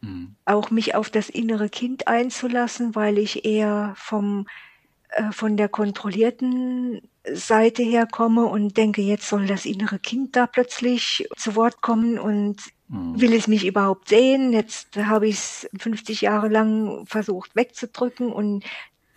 [0.00, 0.34] mhm.
[0.46, 4.46] auch mich auf das innere Kind einzulassen, weil ich eher vom
[5.10, 7.02] äh, von der kontrollierten
[7.34, 12.18] Seite her komme und denke, jetzt soll das innere Kind da plötzlich zu Wort kommen
[12.18, 12.56] und
[12.88, 13.20] mhm.
[13.20, 14.52] will es mich überhaupt sehen.
[14.52, 18.64] Jetzt habe ich es 50 Jahre lang versucht wegzudrücken und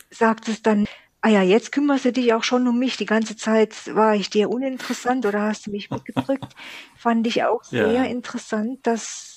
[0.10, 0.88] sagt es dann,
[1.22, 2.98] ah ja, jetzt kümmerst du dich auch schon um mich.
[2.98, 6.54] Die ganze Zeit war ich dir uninteressant oder hast du mich weggedrückt.
[6.98, 8.04] Fand ich auch sehr ja.
[8.04, 9.34] interessant, dass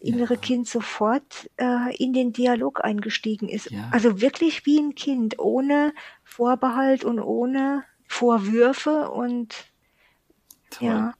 [0.00, 0.40] innere ja.
[0.40, 3.70] Kind sofort äh, in den Dialog eingestiegen ist.
[3.70, 3.88] Ja.
[3.90, 5.92] Also wirklich wie ein Kind, ohne
[6.24, 9.54] Vorbehalt und ohne Vorwürfe und
[10.70, 10.88] Toll.
[10.88, 11.14] ja.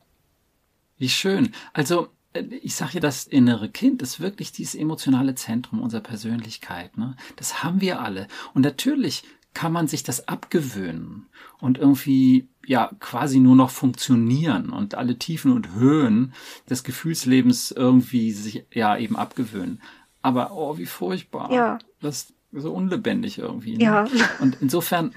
[0.98, 1.52] Wie schön.
[1.72, 6.98] Also äh, ich sage ja, das innere Kind ist wirklich dieses emotionale Zentrum unserer Persönlichkeit.
[6.98, 7.16] Ne?
[7.36, 8.26] Das haben wir alle.
[8.54, 9.22] Und natürlich
[9.54, 11.28] kann man sich das abgewöhnen
[11.60, 16.34] und irgendwie ja quasi nur noch funktionieren und alle Tiefen und Höhen
[16.68, 19.80] des Gefühlslebens irgendwie sich ja eben abgewöhnen.
[20.22, 21.52] Aber oh, wie furchtbar.
[21.52, 21.78] Ja.
[22.00, 23.76] Das ist so unlebendig irgendwie.
[23.76, 23.84] Ne?
[23.84, 24.08] Ja.
[24.40, 25.14] Und insofern,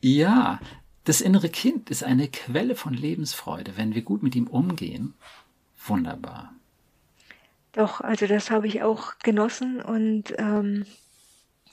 [0.00, 0.58] ja,
[1.06, 5.14] das innere Kind ist eine Quelle von Lebensfreude, wenn wir gut mit ihm umgehen.
[5.86, 6.52] Wunderbar.
[7.72, 10.84] Doch, also das habe ich auch genossen und ähm,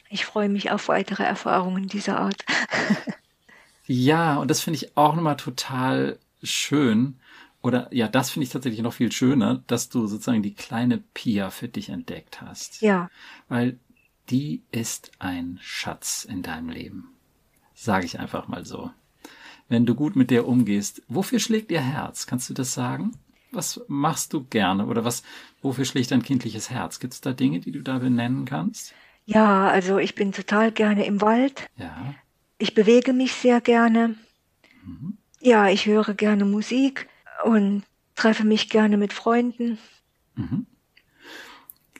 [0.10, 2.46] ich freue mich auf weitere Erfahrungen dieser Art.
[3.86, 7.20] Ja, und das finde ich auch nochmal total schön.
[7.62, 11.50] Oder ja, das finde ich tatsächlich noch viel schöner, dass du sozusagen die kleine Pia
[11.50, 12.82] für dich entdeckt hast.
[12.82, 13.10] Ja.
[13.50, 13.78] Weil
[14.30, 17.10] die ist ein Schatz in deinem Leben.
[17.74, 18.92] Sage ich einfach mal so.
[19.74, 22.28] Wenn du gut mit der umgehst, wofür schlägt ihr Herz?
[22.28, 23.14] Kannst du das sagen?
[23.52, 25.24] Was machst du gerne oder was,
[25.64, 27.00] wofür schlägt dein kindliches Herz?
[27.00, 28.94] Gibt es da Dinge, die du da benennen kannst?
[29.26, 31.68] Ja, also ich bin total gerne im Wald.
[31.76, 32.14] Ja.
[32.60, 34.14] Ich bewege mich sehr gerne.
[34.86, 35.18] Mhm.
[35.42, 37.10] Ja, ich höre gerne Musik
[37.44, 37.82] und
[38.14, 39.80] treffe mich gerne mit Freunden.
[40.36, 40.68] Mhm.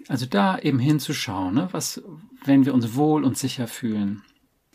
[0.10, 1.70] Also da eben hinzuschauen, ne?
[1.72, 2.04] was,
[2.46, 4.22] wenn wir uns wohl und sicher fühlen,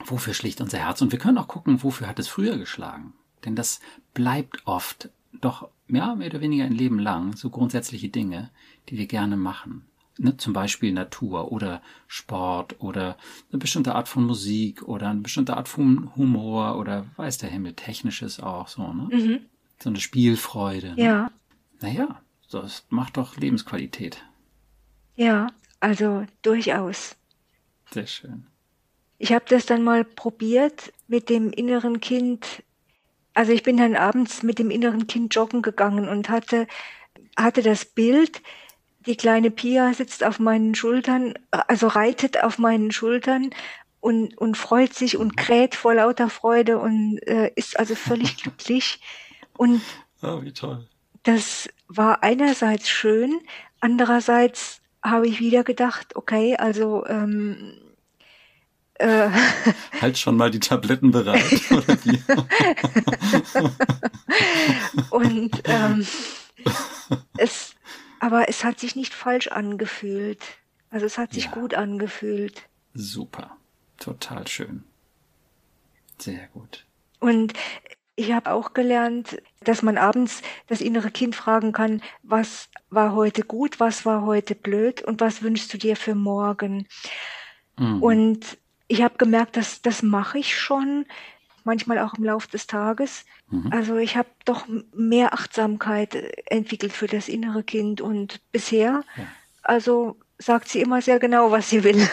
[0.05, 1.03] wofür schlicht unser Herz?
[1.03, 3.15] Und wir können auch gucken, wofür hat es früher geschlagen?
[3.45, 3.81] Denn das
[4.15, 8.51] bleibt oft doch, ja, mehr oder weniger ein Leben lang, so grundsätzliche Dinge,
[8.89, 9.85] die wir gerne machen.
[10.21, 13.17] Ne, zum Beispiel Natur oder Sport oder
[13.53, 17.75] eine bestimmte Art von Musik oder eine bestimmte Art von Humor oder weiß der Himmel,
[17.75, 19.09] technisches auch so, ne?
[19.13, 19.41] Mhm.
[19.81, 20.95] So eine Spielfreude.
[20.95, 21.05] Ne?
[21.05, 21.31] Ja.
[21.81, 24.25] Naja, das macht doch Lebensqualität.
[25.15, 25.47] Ja,
[25.79, 27.17] also durchaus.
[27.93, 28.49] Sehr schön.
[29.19, 32.63] Ich habe das dann mal probiert mit dem inneren Kind.
[33.35, 36.67] Also ich bin dann abends mit dem inneren Kind joggen gegangen und hatte,
[37.37, 38.43] hatte das Bild,
[39.07, 43.51] die kleine Pia sitzt auf meinen Schultern, also reitet auf meinen Schultern
[44.01, 49.01] und, und freut sich und kräht vor lauter Freude und äh, ist also völlig glücklich.
[49.57, 49.83] Und
[50.23, 50.87] oh, wie toll.
[51.25, 53.41] das war einerseits schön,
[53.81, 57.88] andererseits habe ich wieder gedacht, okay, also ähm,
[58.99, 59.31] äh,
[60.01, 61.43] halt schon mal die Tabletten bereit.
[61.71, 62.23] Oder wie?
[65.11, 66.07] und ähm,
[67.37, 67.75] es,
[68.21, 70.43] aber es hat sich nicht falsch angefühlt.
[70.91, 71.51] Also es hat sich ja.
[71.53, 72.63] gut angefühlt.
[72.95, 73.57] Super,
[73.99, 74.85] total schön.
[76.19, 76.87] Sehr gut.
[77.21, 77.53] Und
[78.17, 83.43] ich habe auch gelernt, dass man abends das innere Kind fragen kann, was war heute
[83.43, 86.89] gut, was war heute blöd und was wünschst du dir für morgen.
[87.77, 88.03] Mhm.
[88.03, 91.07] Und ich habe gemerkt, dass das mache ich schon,
[91.65, 93.25] manchmal auch im Laufe des Tages.
[93.51, 93.71] Mhm.
[93.73, 96.15] Also ich habe doch mehr Achtsamkeit
[96.47, 99.25] entwickelt für das innere Kind und bisher, ja.
[99.63, 102.09] also sagt sie immer sehr genau, was sie will.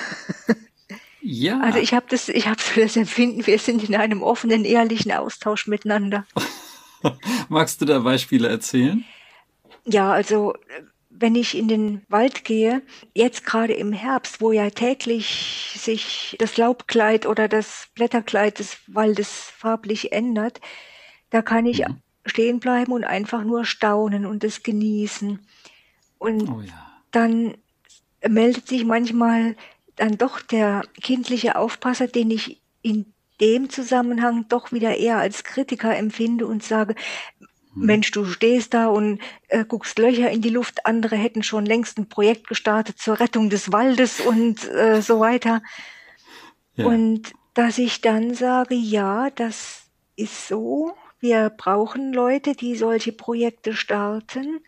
[1.28, 1.60] Ja.
[1.60, 5.12] Also ich habe das, ich habe so das Empfinden, wir sind in einem offenen, ehrlichen
[5.12, 6.24] Austausch miteinander.
[7.50, 9.04] Magst du da Beispiele erzählen?
[9.86, 10.54] Ja, also
[11.20, 12.82] wenn ich in den Wald gehe,
[13.14, 19.30] jetzt gerade im Herbst, wo ja täglich sich das Laubkleid oder das Blätterkleid des Waldes
[19.30, 20.62] farblich ändert,
[21.30, 22.02] da kann ich mhm.
[22.26, 25.40] stehen bleiben und einfach nur staunen und es genießen.
[26.18, 27.02] Und oh ja.
[27.12, 27.56] dann
[28.28, 29.56] meldet sich manchmal
[29.96, 35.96] dann doch der kindliche Aufpasser, den ich in dem Zusammenhang doch wieder eher als Kritiker
[35.96, 36.96] empfinde und sage.
[37.76, 41.98] Mensch, du stehst da und äh, guckst Löcher in die Luft, andere hätten schon längst
[41.98, 45.62] ein Projekt gestartet zur Rettung des Waldes und äh, so weiter.
[46.76, 46.86] Ja.
[46.86, 49.84] Und dass ich dann sage, ja, das
[50.16, 54.62] ist so, wir brauchen Leute, die solche Projekte starten.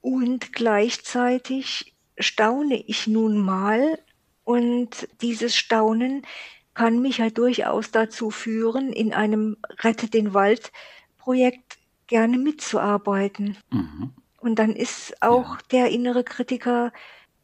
[0.00, 3.98] Und gleichzeitig staune ich nun mal,
[4.44, 6.26] und dieses Staunen
[6.74, 10.70] kann mich halt durchaus dazu führen, in einem Rette den Wald
[11.18, 11.73] Projekt
[12.06, 13.56] gerne mitzuarbeiten.
[13.70, 14.12] Mhm.
[14.38, 15.58] Und dann ist auch ja.
[15.72, 16.92] der innere Kritiker,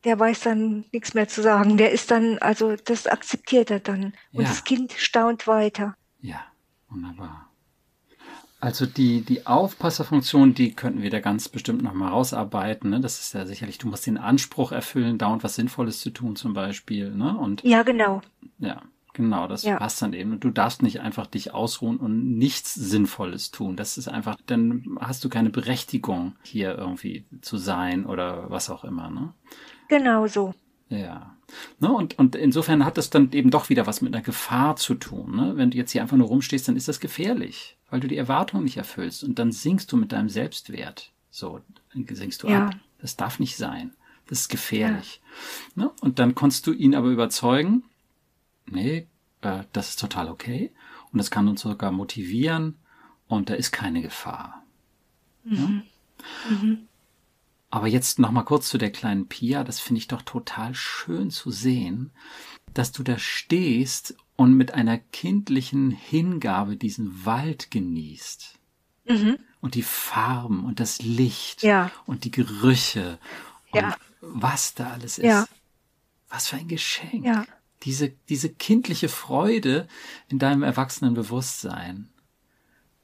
[0.05, 1.77] der weiß dann nichts mehr zu sagen.
[1.77, 4.13] Der ist dann, also das akzeptiert er dann.
[4.33, 4.49] Und ja.
[4.49, 5.97] das Kind staunt weiter.
[6.21, 6.41] Ja,
[6.89, 7.51] wunderbar.
[8.61, 12.91] Also die, die Aufpasserfunktion, die könnten wir da ganz bestimmt nochmal rausarbeiten.
[12.91, 13.01] Ne?
[13.01, 16.53] Das ist ja sicherlich, du musst den Anspruch erfüllen, dauernd was Sinnvolles zu tun zum
[16.53, 17.11] Beispiel.
[17.11, 17.35] Ne?
[17.35, 18.21] Und, ja, genau.
[18.59, 19.77] Ja, genau, das ja.
[19.77, 20.33] passt dann eben.
[20.33, 23.77] Und du darfst nicht einfach dich ausruhen und nichts Sinnvolles tun.
[23.77, 28.85] Das ist einfach, dann hast du keine Berechtigung, hier irgendwie zu sein oder was auch
[28.85, 29.11] immer.
[29.11, 29.33] Ne?
[29.89, 30.55] Genau so.
[30.89, 31.35] Ja.
[31.79, 34.95] Ne, und, und insofern hat das dann eben doch wieder was mit einer Gefahr zu
[34.95, 35.35] tun.
[35.35, 35.53] Ne?
[35.57, 38.65] Wenn du jetzt hier einfach nur rumstehst, dann ist das gefährlich, weil du die Erwartungen
[38.65, 41.13] nicht erfüllst und dann sinkst du mit deinem Selbstwert.
[41.31, 41.61] So,
[41.93, 42.67] dann sinkst du ja.
[42.67, 42.75] ab.
[43.01, 43.95] Das darf nicht sein.
[44.27, 45.21] Das ist gefährlich.
[45.75, 45.85] Ja.
[45.85, 45.91] Ne?
[46.01, 47.85] Und dann konntest du ihn aber überzeugen,
[48.67, 49.07] nee,
[49.43, 50.73] äh, das ist total okay
[51.13, 52.77] und das kann uns sogar motivieren
[53.29, 54.65] und da ist keine Gefahr.
[55.45, 55.83] Mhm.
[56.47, 56.51] Ja?
[56.51, 56.89] Mhm.
[57.71, 59.63] Aber jetzt noch mal kurz zu der kleinen Pia.
[59.63, 62.11] Das finde ich doch total schön zu sehen,
[62.75, 68.59] dass du da stehst und mit einer kindlichen Hingabe diesen Wald genießt.
[69.09, 69.39] Mhm.
[69.61, 71.93] Und die Farben und das Licht ja.
[72.07, 73.19] und die Gerüche
[73.71, 73.97] und ja.
[74.21, 75.27] was da alles ist.
[75.27, 75.47] Ja.
[76.29, 77.25] Was für ein Geschenk.
[77.25, 77.45] Ja.
[77.83, 79.89] Diese, diese kindliche Freude
[80.29, 82.09] in deinem erwachsenen Bewusstsein.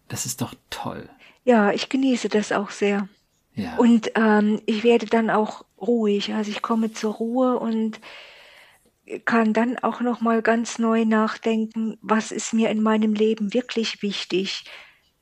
[0.09, 1.09] Das ist doch toll.
[1.45, 3.09] Ja, ich genieße das auch sehr.
[3.55, 3.77] Ja.
[3.77, 6.35] Und ähm, ich werde dann auch ruhig.
[6.35, 8.01] Also ich komme zur Ruhe und
[9.25, 14.03] kann dann auch noch mal ganz neu nachdenken, was ist mir in meinem Leben wirklich
[14.03, 14.65] wichtig?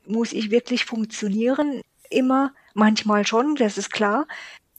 [0.05, 1.81] Muss ich wirklich funktionieren?
[2.09, 4.27] Immer, manchmal schon, das ist klar.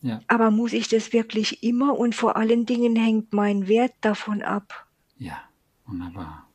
[0.06, 0.20] Ja.
[0.28, 1.98] Aber muss ich das wirklich immer?
[1.98, 4.86] Und vor allen Dingen hängt mein Wert davon ab.
[5.18, 5.36] Ja,
[5.84, 6.46] wunderbar.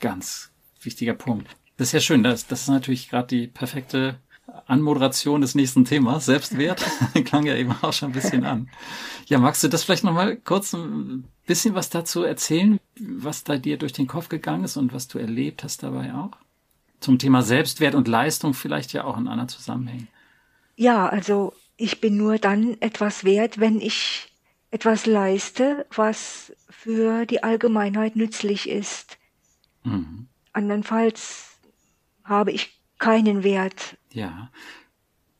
[0.00, 0.50] Ganz
[0.82, 1.48] wichtiger Punkt.
[1.76, 2.24] Das ist ja schön.
[2.24, 4.18] Das, das ist natürlich gerade die perfekte
[4.66, 6.84] Anmoderation des nächsten Themas, Selbstwert,
[7.24, 8.68] klang ja eben auch schon ein bisschen an.
[9.26, 13.78] Ja, magst du das vielleicht nochmal kurz ein bisschen was dazu erzählen, was da dir
[13.78, 16.32] durch den Kopf gegangen ist und was du erlebt hast dabei auch?
[16.98, 20.08] Zum Thema Selbstwert und Leistung vielleicht ja auch in einer Zusammenhängen.
[20.74, 24.30] Ja, also ich bin nur dann etwas wert, wenn ich
[24.70, 29.16] etwas leiste, was für die Allgemeinheit nützlich ist.
[29.84, 30.28] Mhm.
[30.52, 31.56] Andernfalls
[32.24, 33.96] habe ich keinen Wert.
[34.12, 34.50] Ja.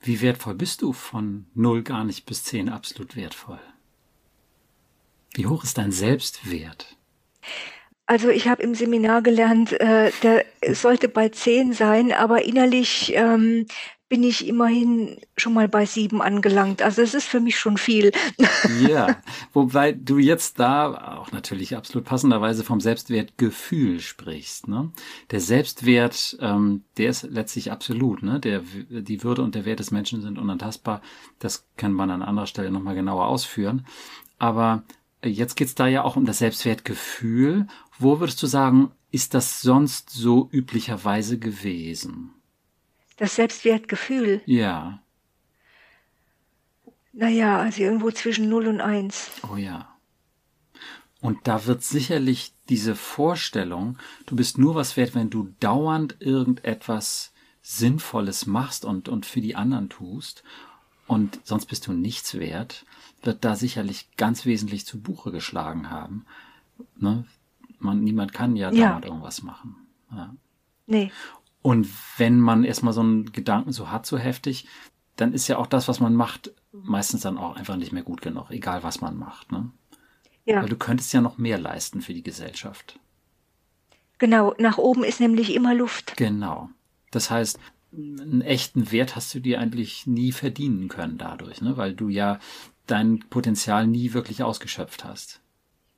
[0.01, 3.61] Wie wertvoll bist du von null gar nicht bis zehn absolut wertvoll?
[5.35, 6.97] Wie hoch ist dein Selbstwert?
[8.07, 13.67] Also ich habe im Seminar gelernt, äh, der sollte bei zehn sein, aber innerlich ähm,
[14.09, 16.81] bin ich immerhin schon mal bei sieben angelangt.
[16.81, 18.13] Also es ist für mich schon viel.
[18.81, 19.17] Ja,
[19.53, 24.69] wobei du jetzt da auch natürlich absolut passenderweise vom Selbstwertgefühl sprichst.
[24.69, 24.91] Ne?
[25.31, 28.23] Der Selbstwert, ähm, der ist letztlich absolut.
[28.23, 28.41] Ne?
[28.41, 31.03] Der, die Würde und der Wert des Menschen sind unantastbar.
[31.39, 33.87] Das kann man an anderer Stelle nochmal genauer ausführen.
[34.39, 34.83] Aber
[35.25, 37.67] jetzt geht's da ja auch um das Selbstwertgefühl.
[37.99, 42.38] Wo würdest du sagen, ist das sonst so üblicherweise gewesen?
[43.19, 44.41] Das Selbstwertgefühl.
[44.47, 45.01] Ja.
[47.13, 49.31] Naja, also irgendwo zwischen 0 und 1.
[49.53, 49.95] Oh ja.
[51.21, 57.33] Und da wird sicherlich diese Vorstellung, du bist nur was wert, wenn du dauernd irgendetwas
[57.61, 60.45] Sinnvolles machst und, und für die anderen tust
[61.09, 62.87] und sonst bist du nichts wert,
[63.23, 66.25] wird da sicherlich ganz wesentlich zu Buche geschlagen haben.
[66.97, 67.25] Ne?
[67.81, 68.91] Man, niemand kann ja, Ja.
[68.91, 69.75] dauernd irgendwas machen.
[70.13, 70.35] Ja.
[70.87, 71.11] Nee.
[71.63, 74.67] Und wenn man erstmal so einen Gedanken so hat, so heftig,
[75.17, 78.23] dann ist ja auch das, was man macht, meistens dann auch einfach nicht mehr gut
[78.23, 79.51] genug, egal was man macht.
[79.51, 79.71] Ne?
[80.45, 82.99] Ja, Weil du könntest ja noch mehr leisten für die Gesellschaft.
[84.19, 84.55] genau.
[84.59, 86.17] Nach oben ist nämlich immer Luft.
[86.17, 86.71] Genau.
[87.11, 87.59] Das heißt,
[87.93, 91.77] einen echten Wert hast du dir eigentlich nie verdienen können dadurch, ne?
[91.77, 92.39] weil du ja
[92.87, 95.41] dein Potenzial nie wirklich ausgeschöpft hast.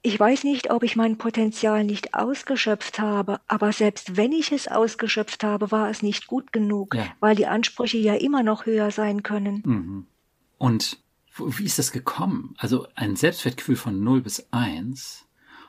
[0.03, 4.67] Ich weiß nicht, ob ich mein Potenzial nicht ausgeschöpft habe, aber selbst wenn ich es
[4.67, 7.07] ausgeschöpft habe, war es nicht gut genug, Ja.
[7.21, 9.63] weil die Ansprüche ja immer noch höher sein können.
[9.65, 10.07] Mhm.
[10.57, 10.99] Und
[11.39, 12.55] wie ist das gekommen?
[12.59, 15.27] Also ein Selbstwertgefühl von 0 bis 1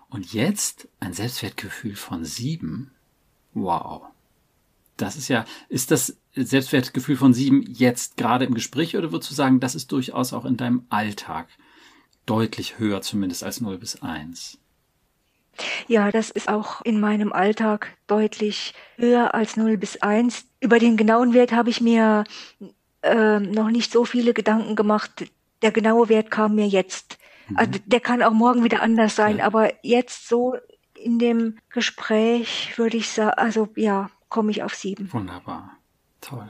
[0.10, 2.92] und jetzt ein Selbstwertgefühl von 7.
[3.54, 4.04] Wow.
[4.96, 9.36] Das ist ja, ist das Selbstwertgefühl von 7 jetzt gerade im Gespräch oder würdest du
[9.36, 11.50] sagen, das ist durchaus auch in deinem Alltag
[12.26, 14.58] deutlich höher zumindest als 0 bis 1?
[15.88, 20.46] Ja, das ist auch in meinem Alltag deutlich höher als 0 bis 1.
[20.60, 22.24] Über den genauen Wert habe ich mir
[23.04, 25.30] ähm, noch nicht so viele Gedanken gemacht.
[25.62, 27.18] Der genaue Wert kam mir jetzt.
[27.56, 29.46] Also der kann auch morgen wieder anders sein, Ja.
[29.46, 30.56] aber jetzt so
[30.96, 35.12] in dem Gespräch würde ich sagen, also ja, komme ich auf sieben.
[35.12, 35.72] Wunderbar.
[36.22, 36.50] Toll.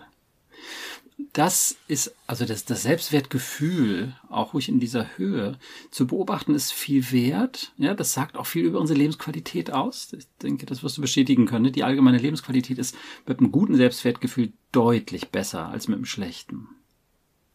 [1.33, 5.57] Das ist, also das, das Selbstwertgefühl, auch ruhig in dieser Höhe,
[5.89, 7.71] zu beobachten, ist viel wert.
[7.77, 10.11] Ja, das sagt auch viel über unsere Lebensqualität aus.
[10.11, 11.63] Ich denke, das wirst du bestätigen können.
[11.65, 11.71] ne?
[11.71, 16.67] Die allgemeine Lebensqualität ist mit einem guten Selbstwertgefühl deutlich besser als mit einem schlechten.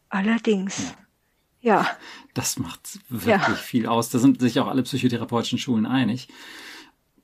[0.09, 0.93] Allerdings.
[1.61, 1.85] Ja,
[2.33, 3.55] Das macht wirklich Ja.
[3.55, 4.09] viel aus.
[4.09, 6.27] Da sind sich auch alle psychotherapeutischen Schulen einig.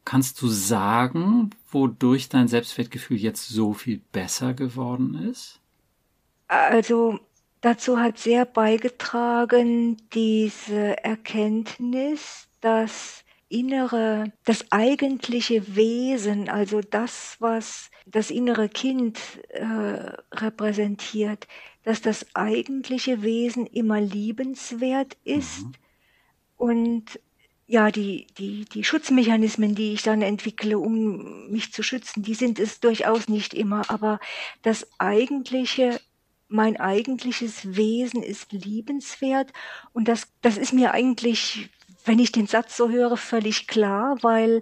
[0.06, 5.60] Kannst du sagen, wodurch dein Selbstwertgefühl jetzt so viel besser geworden ist?
[6.54, 7.20] Also
[7.62, 18.32] dazu hat sehr beigetragen diese Erkenntnis, dass innere, das eigentliche Wesen, also das, was das
[18.32, 19.64] innere Kind äh,
[20.32, 21.48] repräsentiert,
[21.84, 25.68] dass das eigentliche Wesen immer liebenswert ist.
[26.58, 27.20] Und
[27.68, 32.60] ja, die, die, die Schutzmechanismen, die ich dann entwickle, um mich zu schützen, die sind
[32.60, 34.20] es durchaus nicht immer, aber
[34.64, 36.00] das eigentliche,
[36.54, 39.52] mein eigentliches Wesen ist liebenswert
[39.92, 41.70] und das, das ist mir eigentlich,
[42.06, 44.62] wenn ich den Satz so höre, völlig klar, weil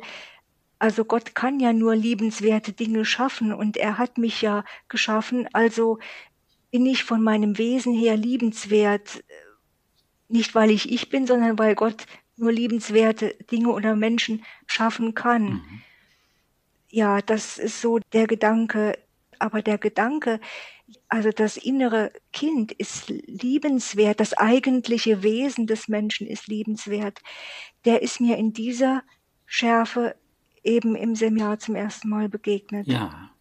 [0.80, 6.00] also Gott kann ja nur liebenswerte Dinge schaffen und er hat mich ja geschaffen, also
[6.72, 9.24] bin ich von meinem Wesen her liebenswert,
[10.30, 12.06] nicht weil ich ich bin, sondern weil Gott
[12.38, 15.44] nur liebenswerte Dinge oder Menschen schaffen kann.
[15.44, 15.82] Mhm.
[16.90, 18.98] Ja, das ist so der Gedanke.
[19.40, 20.40] Aber der Gedanke,
[21.10, 27.20] also das innere Kind ist liebenswert, das eigentliche Wesen des Menschen ist liebenswert,
[27.86, 29.04] der ist mir in dieser
[29.46, 30.16] Schärfe
[30.64, 32.88] eben im Seminar zum ersten Mal begegnet.
[32.88, 33.32] Ja,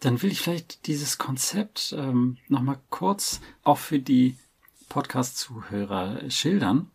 [0.00, 4.36] dann will ich vielleicht dieses Konzept ähm, nochmal kurz auch für die
[4.88, 6.90] Podcast-Zuhörer schildern.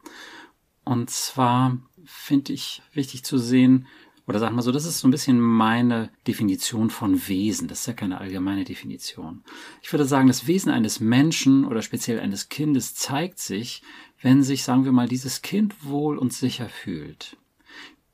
[0.84, 3.88] Und zwar finde ich wichtig zu sehen,
[4.26, 7.68] oder sag mal so, das ist so ein bisschen meine Definition von Wesen.
[7.68, 9.44] Das ist ja keine allgemeine Definition.
[9.82, 13.84] Ich würde sagen, das Wesen eines Menschen oder speziell eines Kindes zeigt sich,
[14.22, 17.38] wenn sich, sagen wir mal, dieses Kind wohl und sicher fühlt.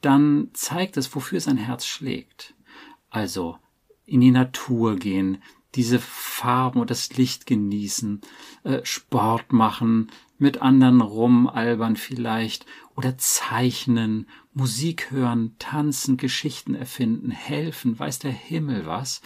[0.02, 2.56] Dann zeigt es, wofür sein Herz schlägt.
[3.12, 3.58] Also
[4.06, 5.44] in die Natur gehen,
[5.76, 8.22] diese Farben und das Licht genießen,
[8.64, 12.66] äh, Sport machen, mit anderen rumalbern vielleicht
[12.96, 19.22] oder zeichnen, Musik hören, tanzen, Geschichten erfinden, helfen, weiß der Himmel was.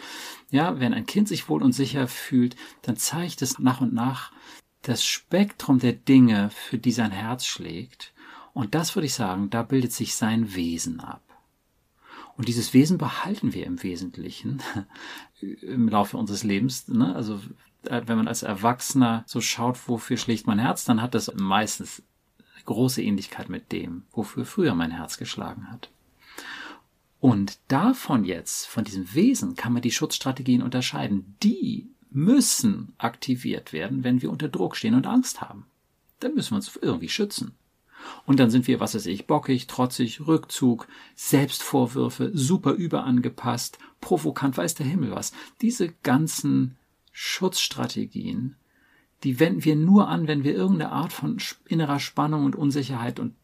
[0.52, 4.32] Ja, wenn ein Kind sich wohl und sicher fühlt, dann zeigt es nach und nach
[4.82, 8.14] das Spektrum der Dinge, für die sein Herz schlägt.
[8.54, 11.24] Und das würde ich sagen, da bildet sich sein Wesen ab.
[12.36, 14.62] Und dieses Wesen behalten wir im Wesentlichen
[15.40, 16.88] im Laufe unseres Lebens.
[16.88, 17.16] Ne?
[17.16, 17.40] Also
[17.84, 22.04] wenn man als Erwachsener so schaut, wofür schlägt mein Herz, dann hat das meistens
[22.66, 25.90] große Ähnlichkeit mit dem, wofür früher mein Herz geschlagen hat.
[27.20, 31.36] Und davon jetzt, von diesem Wesen, kann man die Schutzstrategien unterscheiden.
[31.42, 35.66] Die müssen aktiviert werden, wenn wir unter Druck stehen und Angst haben.
[36.20, 37.56] Dann müssen wir uns irgendwie schützen.
[38.26, 44.76] Und dann sind wir, was weiß ich, bockig, trotzig, Rückzug, Selbstvorwürfe, super überangepasst, provokant, weiß
[44.76, 45.32] der Himmel was.
[45.62, 46.78] Diese ganzen
[47.14, 48.56] Schutzstrategien,
[49.24, 53.36] die wenden wir nur an, wenn wir irgendeine Art von innerer Spannung und Unsicherheit und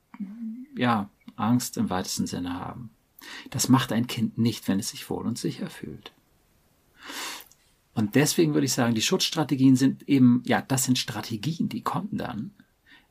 [0.75, 2.89] ja, Angst im weitesten Sinne haben.
[3.49, 6.11] Das macht ein Kind nicht, wenn es sich wohl und sicher fühlt.
[7.93, 12.17] Und deswegen würde ich sagen, die Schutzstrategien sind eben, ja, das sind Strategien, die kommen
[12.17, 12.51] dann.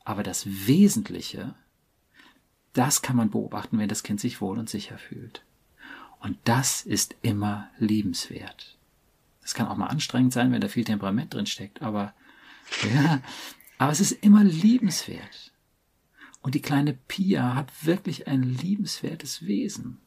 [0.03, 1.55] Aber das Wesentliche,
[2.73, 5.43] das kann man beobachten, wenn das Kind sich wohl und sicher fühlt.
[6.19, 8.78] Und das ist immer liebenswert.
[9.49, 12.13] Das kann auch mal anstrengend sein, wenn da viel Temperament drin steckt, aber
[12.93, 13.19] ja,
[13.79, 15.53] aber es ist immer liebenswert.
[16.43, 19.97] Und die kleine Pia hat wirklich ein liebenswertes Wesen.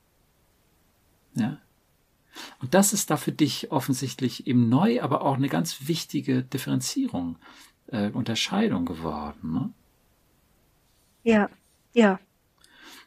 [1.34, 1.58] Ja.
[2.60, 7.36] Und das ist da für dich offensichtlich eben neu, aber auch eine ganz wichtige Differenzierung,
[7.88, 9.52] äh, Unterscheidung geworden.
[9.52, 9.72] Ne?
[11.24, 11.50] Ja,
[11.94, 12.20] ja.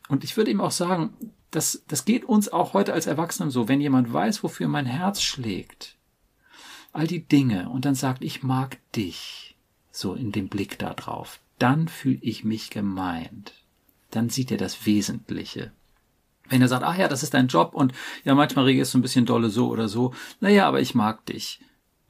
[0.09, 1.13] Und ich würde ihm auch sagen,
[1.51, 5.21] das, das geht uns auch heute als Erwachsenen so, wenn jemand weiß, wofür mein Herz
[5.21, 5.94] schlägt,
[6.95, 9.55] all die Dinge und dann sagt, ich mag dich,
[9.91, 13.53] so in dem Blick da drauf, dann fühle ich mich gemeint.
[14.11, 15.71] Dann sieht er das Wesentliche.
[16.49, 17.93] Wenn er sagt, ach ja, das ist dein Job und
[18.23, 21.59] ja, manchmal reagierst du ein bisschen dolle so oder so, naja, aber ich mag dich,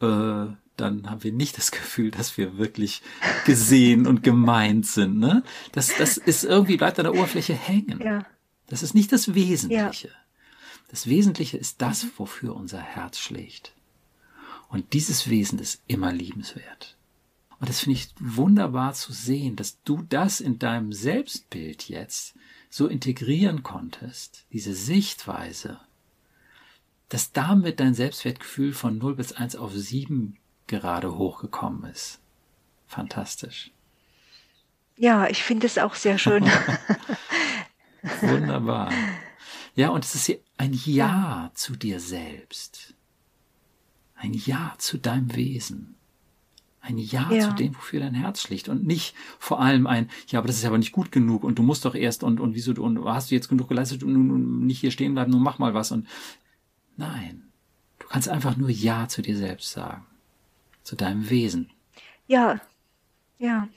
[0.02, 3.02] äh, dann haben wir nicht das Gefühl, dass wir wirklich
[3.46, 5.20] gesehen und gemeint sind.
[5.20, 5.44] Ne?
[5.72, 8.02] Das, das ist irgendwie, bleibt an der Oberfläche hängen.
[8.04, 8.26] Ja.
[8.68, 10.08] Das ist nicht das Wesentliche.
[10.10, 10.14] Ja.
[10.90, 13.74] Das Wesentliche ist das, wofür unser Herz schlägt.
[14.76, 16.98] Und dieses Wesen ist immer liebenswert.
[17.62, 22.36] Und das finde ich wunderbar zu sehen, dass du das in deinem Selbstbild jetzt
[22.70, 25.80] so integrieren konntest, diese Sichtweise,
[27.08, 30.36] dass damit dein Selbstwertgefühl von 0 bis 1 auf 7
[30.68, 32.20] gerade hochgekommen ist.
[32.86, 33.72] Fantastisch.
[34.98, 36.44] Ja, ich finde es auch sehr schön.
[38.20, 38.92] Wunderbar.
[39.74, 42.95] Ja, und es ist ein Ja zu dir selbst.
[44.16, 45.96] Ein Ja zu deinem Wesen.
[46.82, 50.38] Ein Ja, ja, zu dem, wofür dein Herz schlicht und nicht vor allem ein, ja,
[50.38, 52.74] aber das ist aber nicht gut genug und du musst doch erst und, und wieso,
[52.74, 55.74] und hast du jetzt genug geleistet und nun nicht hier stehen bleiben, nun mach mal
[55.74, 56.08] was und
[56.96, 57.52] nein.
[57.98, 60.06] Du kannst einfach nur Ja zu dir selbst sagen.
[60.84, 61.72] Zu deinem Wesen.
[62.28, 62.62] Ja.
[63.40, 63.68] Ja.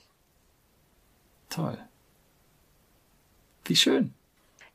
[1.49, 1.79] Toll.
[3.65, 4.13] Wie schön.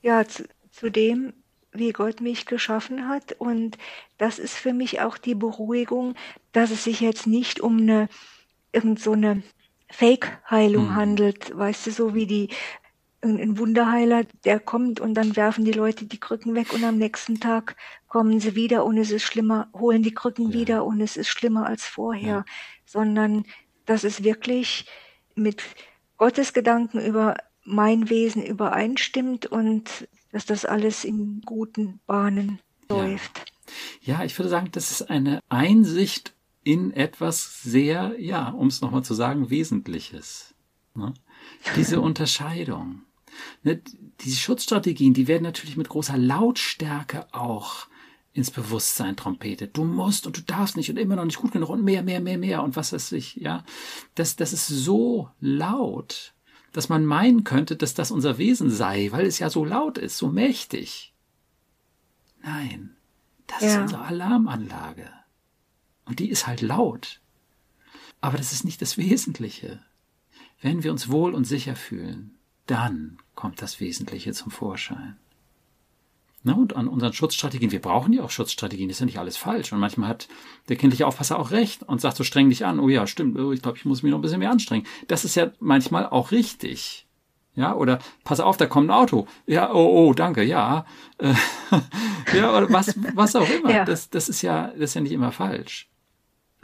[0.01, 1.34] Ja, zu, zu dem,
[1.74, 3.34] wie Gott mich geschaffen hat.
[3.34, 3.78] Und
[4.17, 6.15] das ist für mich auch die Beruhigung,
[6.51, 8.09] dass es sich jetzt nicht um eine
[8.71, 9.43] irgend so eine
[9.89, 10.95] Fake-Heilung mhm.
[10.95, 12.49] handelt, weißt du, so wie die
[13.21, 17.39] ein Wunderheiler, der kommt und dann werfen die Leute die Krücken weg und am nächsten
[17.39, 17.78] Tag
[18.09, 20.53] kommen sie wieder und es ist schlimmer, holen die Krücken ja.
[20.53, 22.45] wieder und es ist schlimmer als vorher, ja.
[22.86, 23.45] sondern
[23.86, 24.88] dass es wirklich
[25.36, 25.63] mit
[26.17, 32.59] Gottes Gedanken über mein Wesen übereinstimmt und dass das alles in guten Bahnen
[32.89, 33.45] läuft.
[34.01, 34.17] Ja.
[34.17, 39.03] ja, ich würde sagen, das ist eine Einsicht in etwas sehr, ja, um es nochmal
[39.03, 40.55] zu sagen, Wesentliches.
[40.95, 41.13] Ne?
[41.75, 43.03] Diese Unterscheidung.
[43.61, 43.79] ne,
[44.21, 47.88] diese Schutzstrategien, die werden natürlich mit großer Lautstärke auch
[48.34, 49.77] ins Bewusstsein trompetet.
[49.77, 52.21] Du musst und du darfst nicht und immer noch nicht gut genug und mehr, mehr,
[52.21, 53.63] mehr, mehr und was weiß ich, ja.
[54.15, 56.34] Das, das ist so laut,
[56.74, 60.17] dass man meinen könnte, dass das unser Wesen sei, weil es ja so laut ist,
[60.17, 61.13] so mächtig.
[62.41, 62.97] Nein,
[63.47, 63.67] das ja.
[63.67, 65.09] ist unsere Alarmanlage.
[66.05, 67.21] Und die ist halt laut.
[68.19, 69.82] Aber das ist nicht das Wesentliche.
[70.61, 75.17] Wenn wir uns wohl und sicher fühlen, dann kommt das Wesentliche zum Vorschein.
[76.46, 79.72] Ne, und an unseren Schutzstrategien, wir brauchen ja auch Schutzstrategien, ist ja nicht alles falsch.
[79.72, 80.28] Und manchmal hat
[80.68, 83.54] der kindliche Aufpasser auch recht und sagt so streng dich an, oh ja, stimmt, oh,
[83.54, 84.86] ich glaube, ich muss mich noch ein bisschen mehr anstrengen.
[85.08, 87.08] Das ist ja manchmal auch richtig.
[87.56, 89.26] Ja, oder pass auf, da kommt ein Auto.
[89.46, 90.86] Ja, oh, oh, danke, ja.
[91.18, 91.34] Äh,
[92.38, 93.72] ja, oder was, was auch immer.
[93.72, 93.86] Ja.
[93.86, 95.88] Das, das ist ja, das ist ja nicht immer falsch.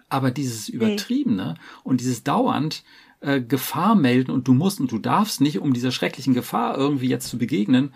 [0.10, 1.60] Aber dieses Übertriebene nee.
[1.84, 2.84] und dieses dauernd
[3.22, 7.08] äh, Gefahr melden und du musst und du darfst nicht, um dieser schrecklichen Gefahr irgendwie
[7.08, 7.94] jetzt zu begegnen,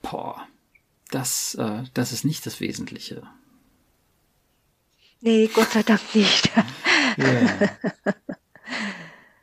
[0.00, 0.46] boah,
[1.14, 3.22] das, äh, das ist nicht das Wesentliche.
[5.20, 6.50] Nee, Gott sei Dank nicht.
[7.16, 7.68] ja.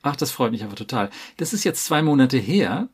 [0.02, 1.10] Ach, das freut mich aber total.
[1.38, 2.90] Das ist jetzt zwei Monate her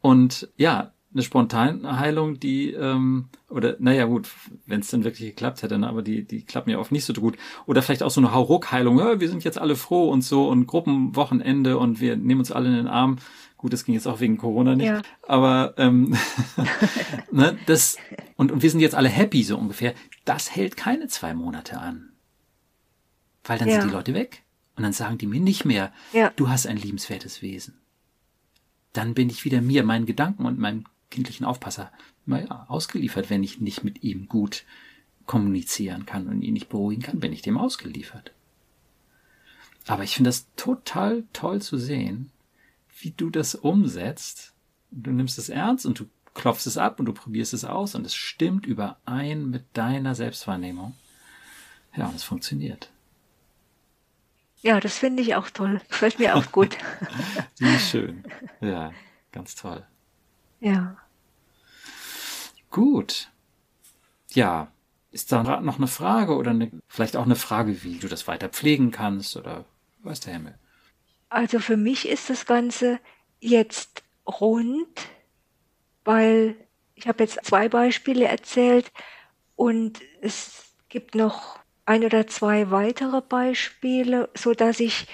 [0.00, 4.28] und ja, eine Spontanheilung, die, ähm, oder naja gut,
[4.66, 7.12] wenn es dann wirklich geklappt hätte, ne, aber die, die klappen ja oft nicht so
[7.14, 7.36] gut.
[7.66, 10.66] Oder vielleicht auch so eine Hauruck-Heilung, ja, wir sind jetzt alle froh und so und
[10.66, 13.16] Gruppenwochenende und wir nehmen uns alle in den Arm.
[13.60, 14.86] Gut, das ging jetzt auch wegen Corona nicht.
[14.86, 15.02] Ja.
[15.28, 16.16] Aber ähm,
[17.30, 17.98] ne, das
[18.36, 19.92] und, und wir sind jetzt alle happy so ungefähr.
[20.24, 22.12] Das hält keine zwei Monate an.
[23.44, 23.78] Weil dann ja.
[23.78, 24.44] sind die Leute weg.
[24.76, 26.32] Und dann sagen die mir nicht mehr, ja.
[26.36, 27.78] du hast ein liebenswertes Wesen.
[28.94, 31.92] Dann bin ich wieder mir, meinen Gedanken und meinem kindlichen Aufpasser,
[32.24, 34.64] naja, ausgeliefert, wenn ich nicht mit ihm gut
[35.26, 38.32] kommunizieren kann und ihn nicht beruhigen kann, bin ich dem ausgeliefert.
[39.86, 42.32] Aber ich finde das total toll zu sehen,
[43.02, 44.54] wie du das umsetzt.
[44.90, 48.06] Du nimmst es ernst und du klopfst es ab und du probierst es aus und
[48.06, 50.94] es stimmt überein mit deiner Selbstwahrnehmung.
[51.96, 52.90] Ja, und es funktioniert.
[54.62, 55.80] Ja, das finde ich auch toll.
[55.88, 56.76] Gefällt mir auch gut.
[57.58, 58.24] Wie schön.
[58.60, 58.92] Ja,
[59.32, 59.84] ganz toll.
[60.60, 60.96] Ja.
[62.70, 63.30] Gut.
[64.32, 64.70] Ja,
[65.10, 68.48] ist da noch eine Frage oder eine, vielleicht auch eine Frage, wie du das weiter
[68.48, 69.64] pflegen kannst oder
[70.02, 70.54] weiß der Himmel?
[71.30, 72.98] Also für mich ist das Ganze
[73.38, 74.88] jetzt rund,
[76.04, 76.56] weil
[76.94, 78.92] ich habe jetzt zwei Beispiele erzählt
[79.56, 85.06] und es gibt noch ein oder zwei weitere Beispiele, so dass ich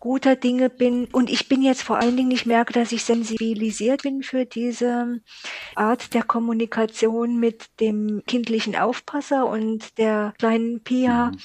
[0.00, 4.02] guter Dinge bin und ich bin jetzt vor allen Dingen, ich merke, dass ich sensibilisiert
[4.02, 5.20] bin für diese
[5.74, 11.32] Art der Kommunikation mit dem kindlichen Aufpasser und der kleinen Pia.
[11.32, 11.38] Mhm.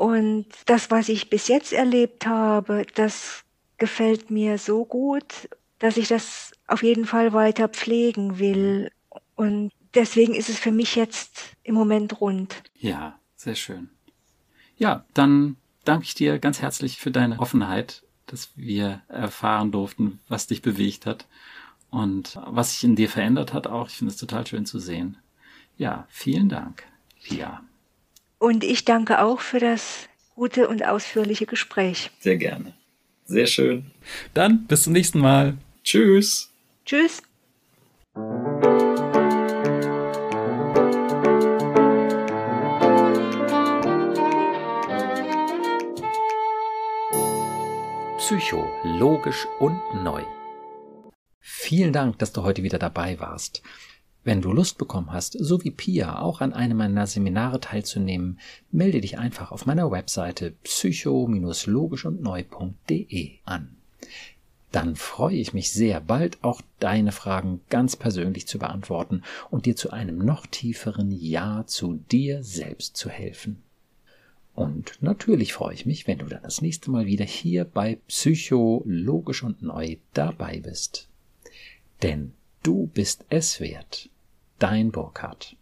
[0.00, 3.44] Und das, was ich bis jetzt erlebt habe, das
[3.76, 8.90] gefällt mir so gut, dass ich das auf jeden Fall weiter pflegen will.
[9.36, 12.62] Und deswegen ist es für mich jetzt im Moment rund.
[12.78, 13.90] Ja, sehr schön.
[14.78, 20.46] Ja, dann danke ich dir ganz herzlich für deine Offenheit, dass wir erfahren durften, was
[20.46, 21.26] dich bewegt hat
[21.90, 23.88] und was sich in dir verändert hat auch.
[23.90, 25.18] Ich finde es total schön zu sehen.
[25.76, 26.84] Ja, vielen Dank,
[27.22, 27.60] Pia.
[28.40, 32.10] Und ich danke auch für das gute und ausführliche Gespräch.
[32.20, 32.72] Sehr gerne.
[33.26, 33.90] Sehr schön.
[34.32, 35.58] Dann bis zum nächsten Mal.
[35.84, 36.50] Tschüss.
[36.86, 37.22] Tschüss.
[48.16, 50.22] Psycho, logisch und neu.
[51.40, 53.62] Vielen Dank, dass du heute wieder dabei warst.
[54.22, 58.38] Wenn du Lust bekommen hast, so wie Pia auch an einem meiner Seminare teilzunehmen,
[58.70, 63.76] melde dich einfach auf meiner Webseite psycho-logisch und neu.de an.
[64.72, 69.74] Dann freue ich mich sehr, bald auch deine Fragen ganz persönlich zu beantworten und dir
[69.74, 73.62] zu einem noch tieferen Ja zu dir selbst zu helfen.
[74.54, 78.82] Und natürlich freue ich mich, wenn du dann das nächste Mal wieder hier bei Psycho
[78.84, 81.08] Logisch und Neu dabei bist.
[82.02, 84.10] Denn Du bist es wert.
[84.58, 85.56] Dein Burkhardt.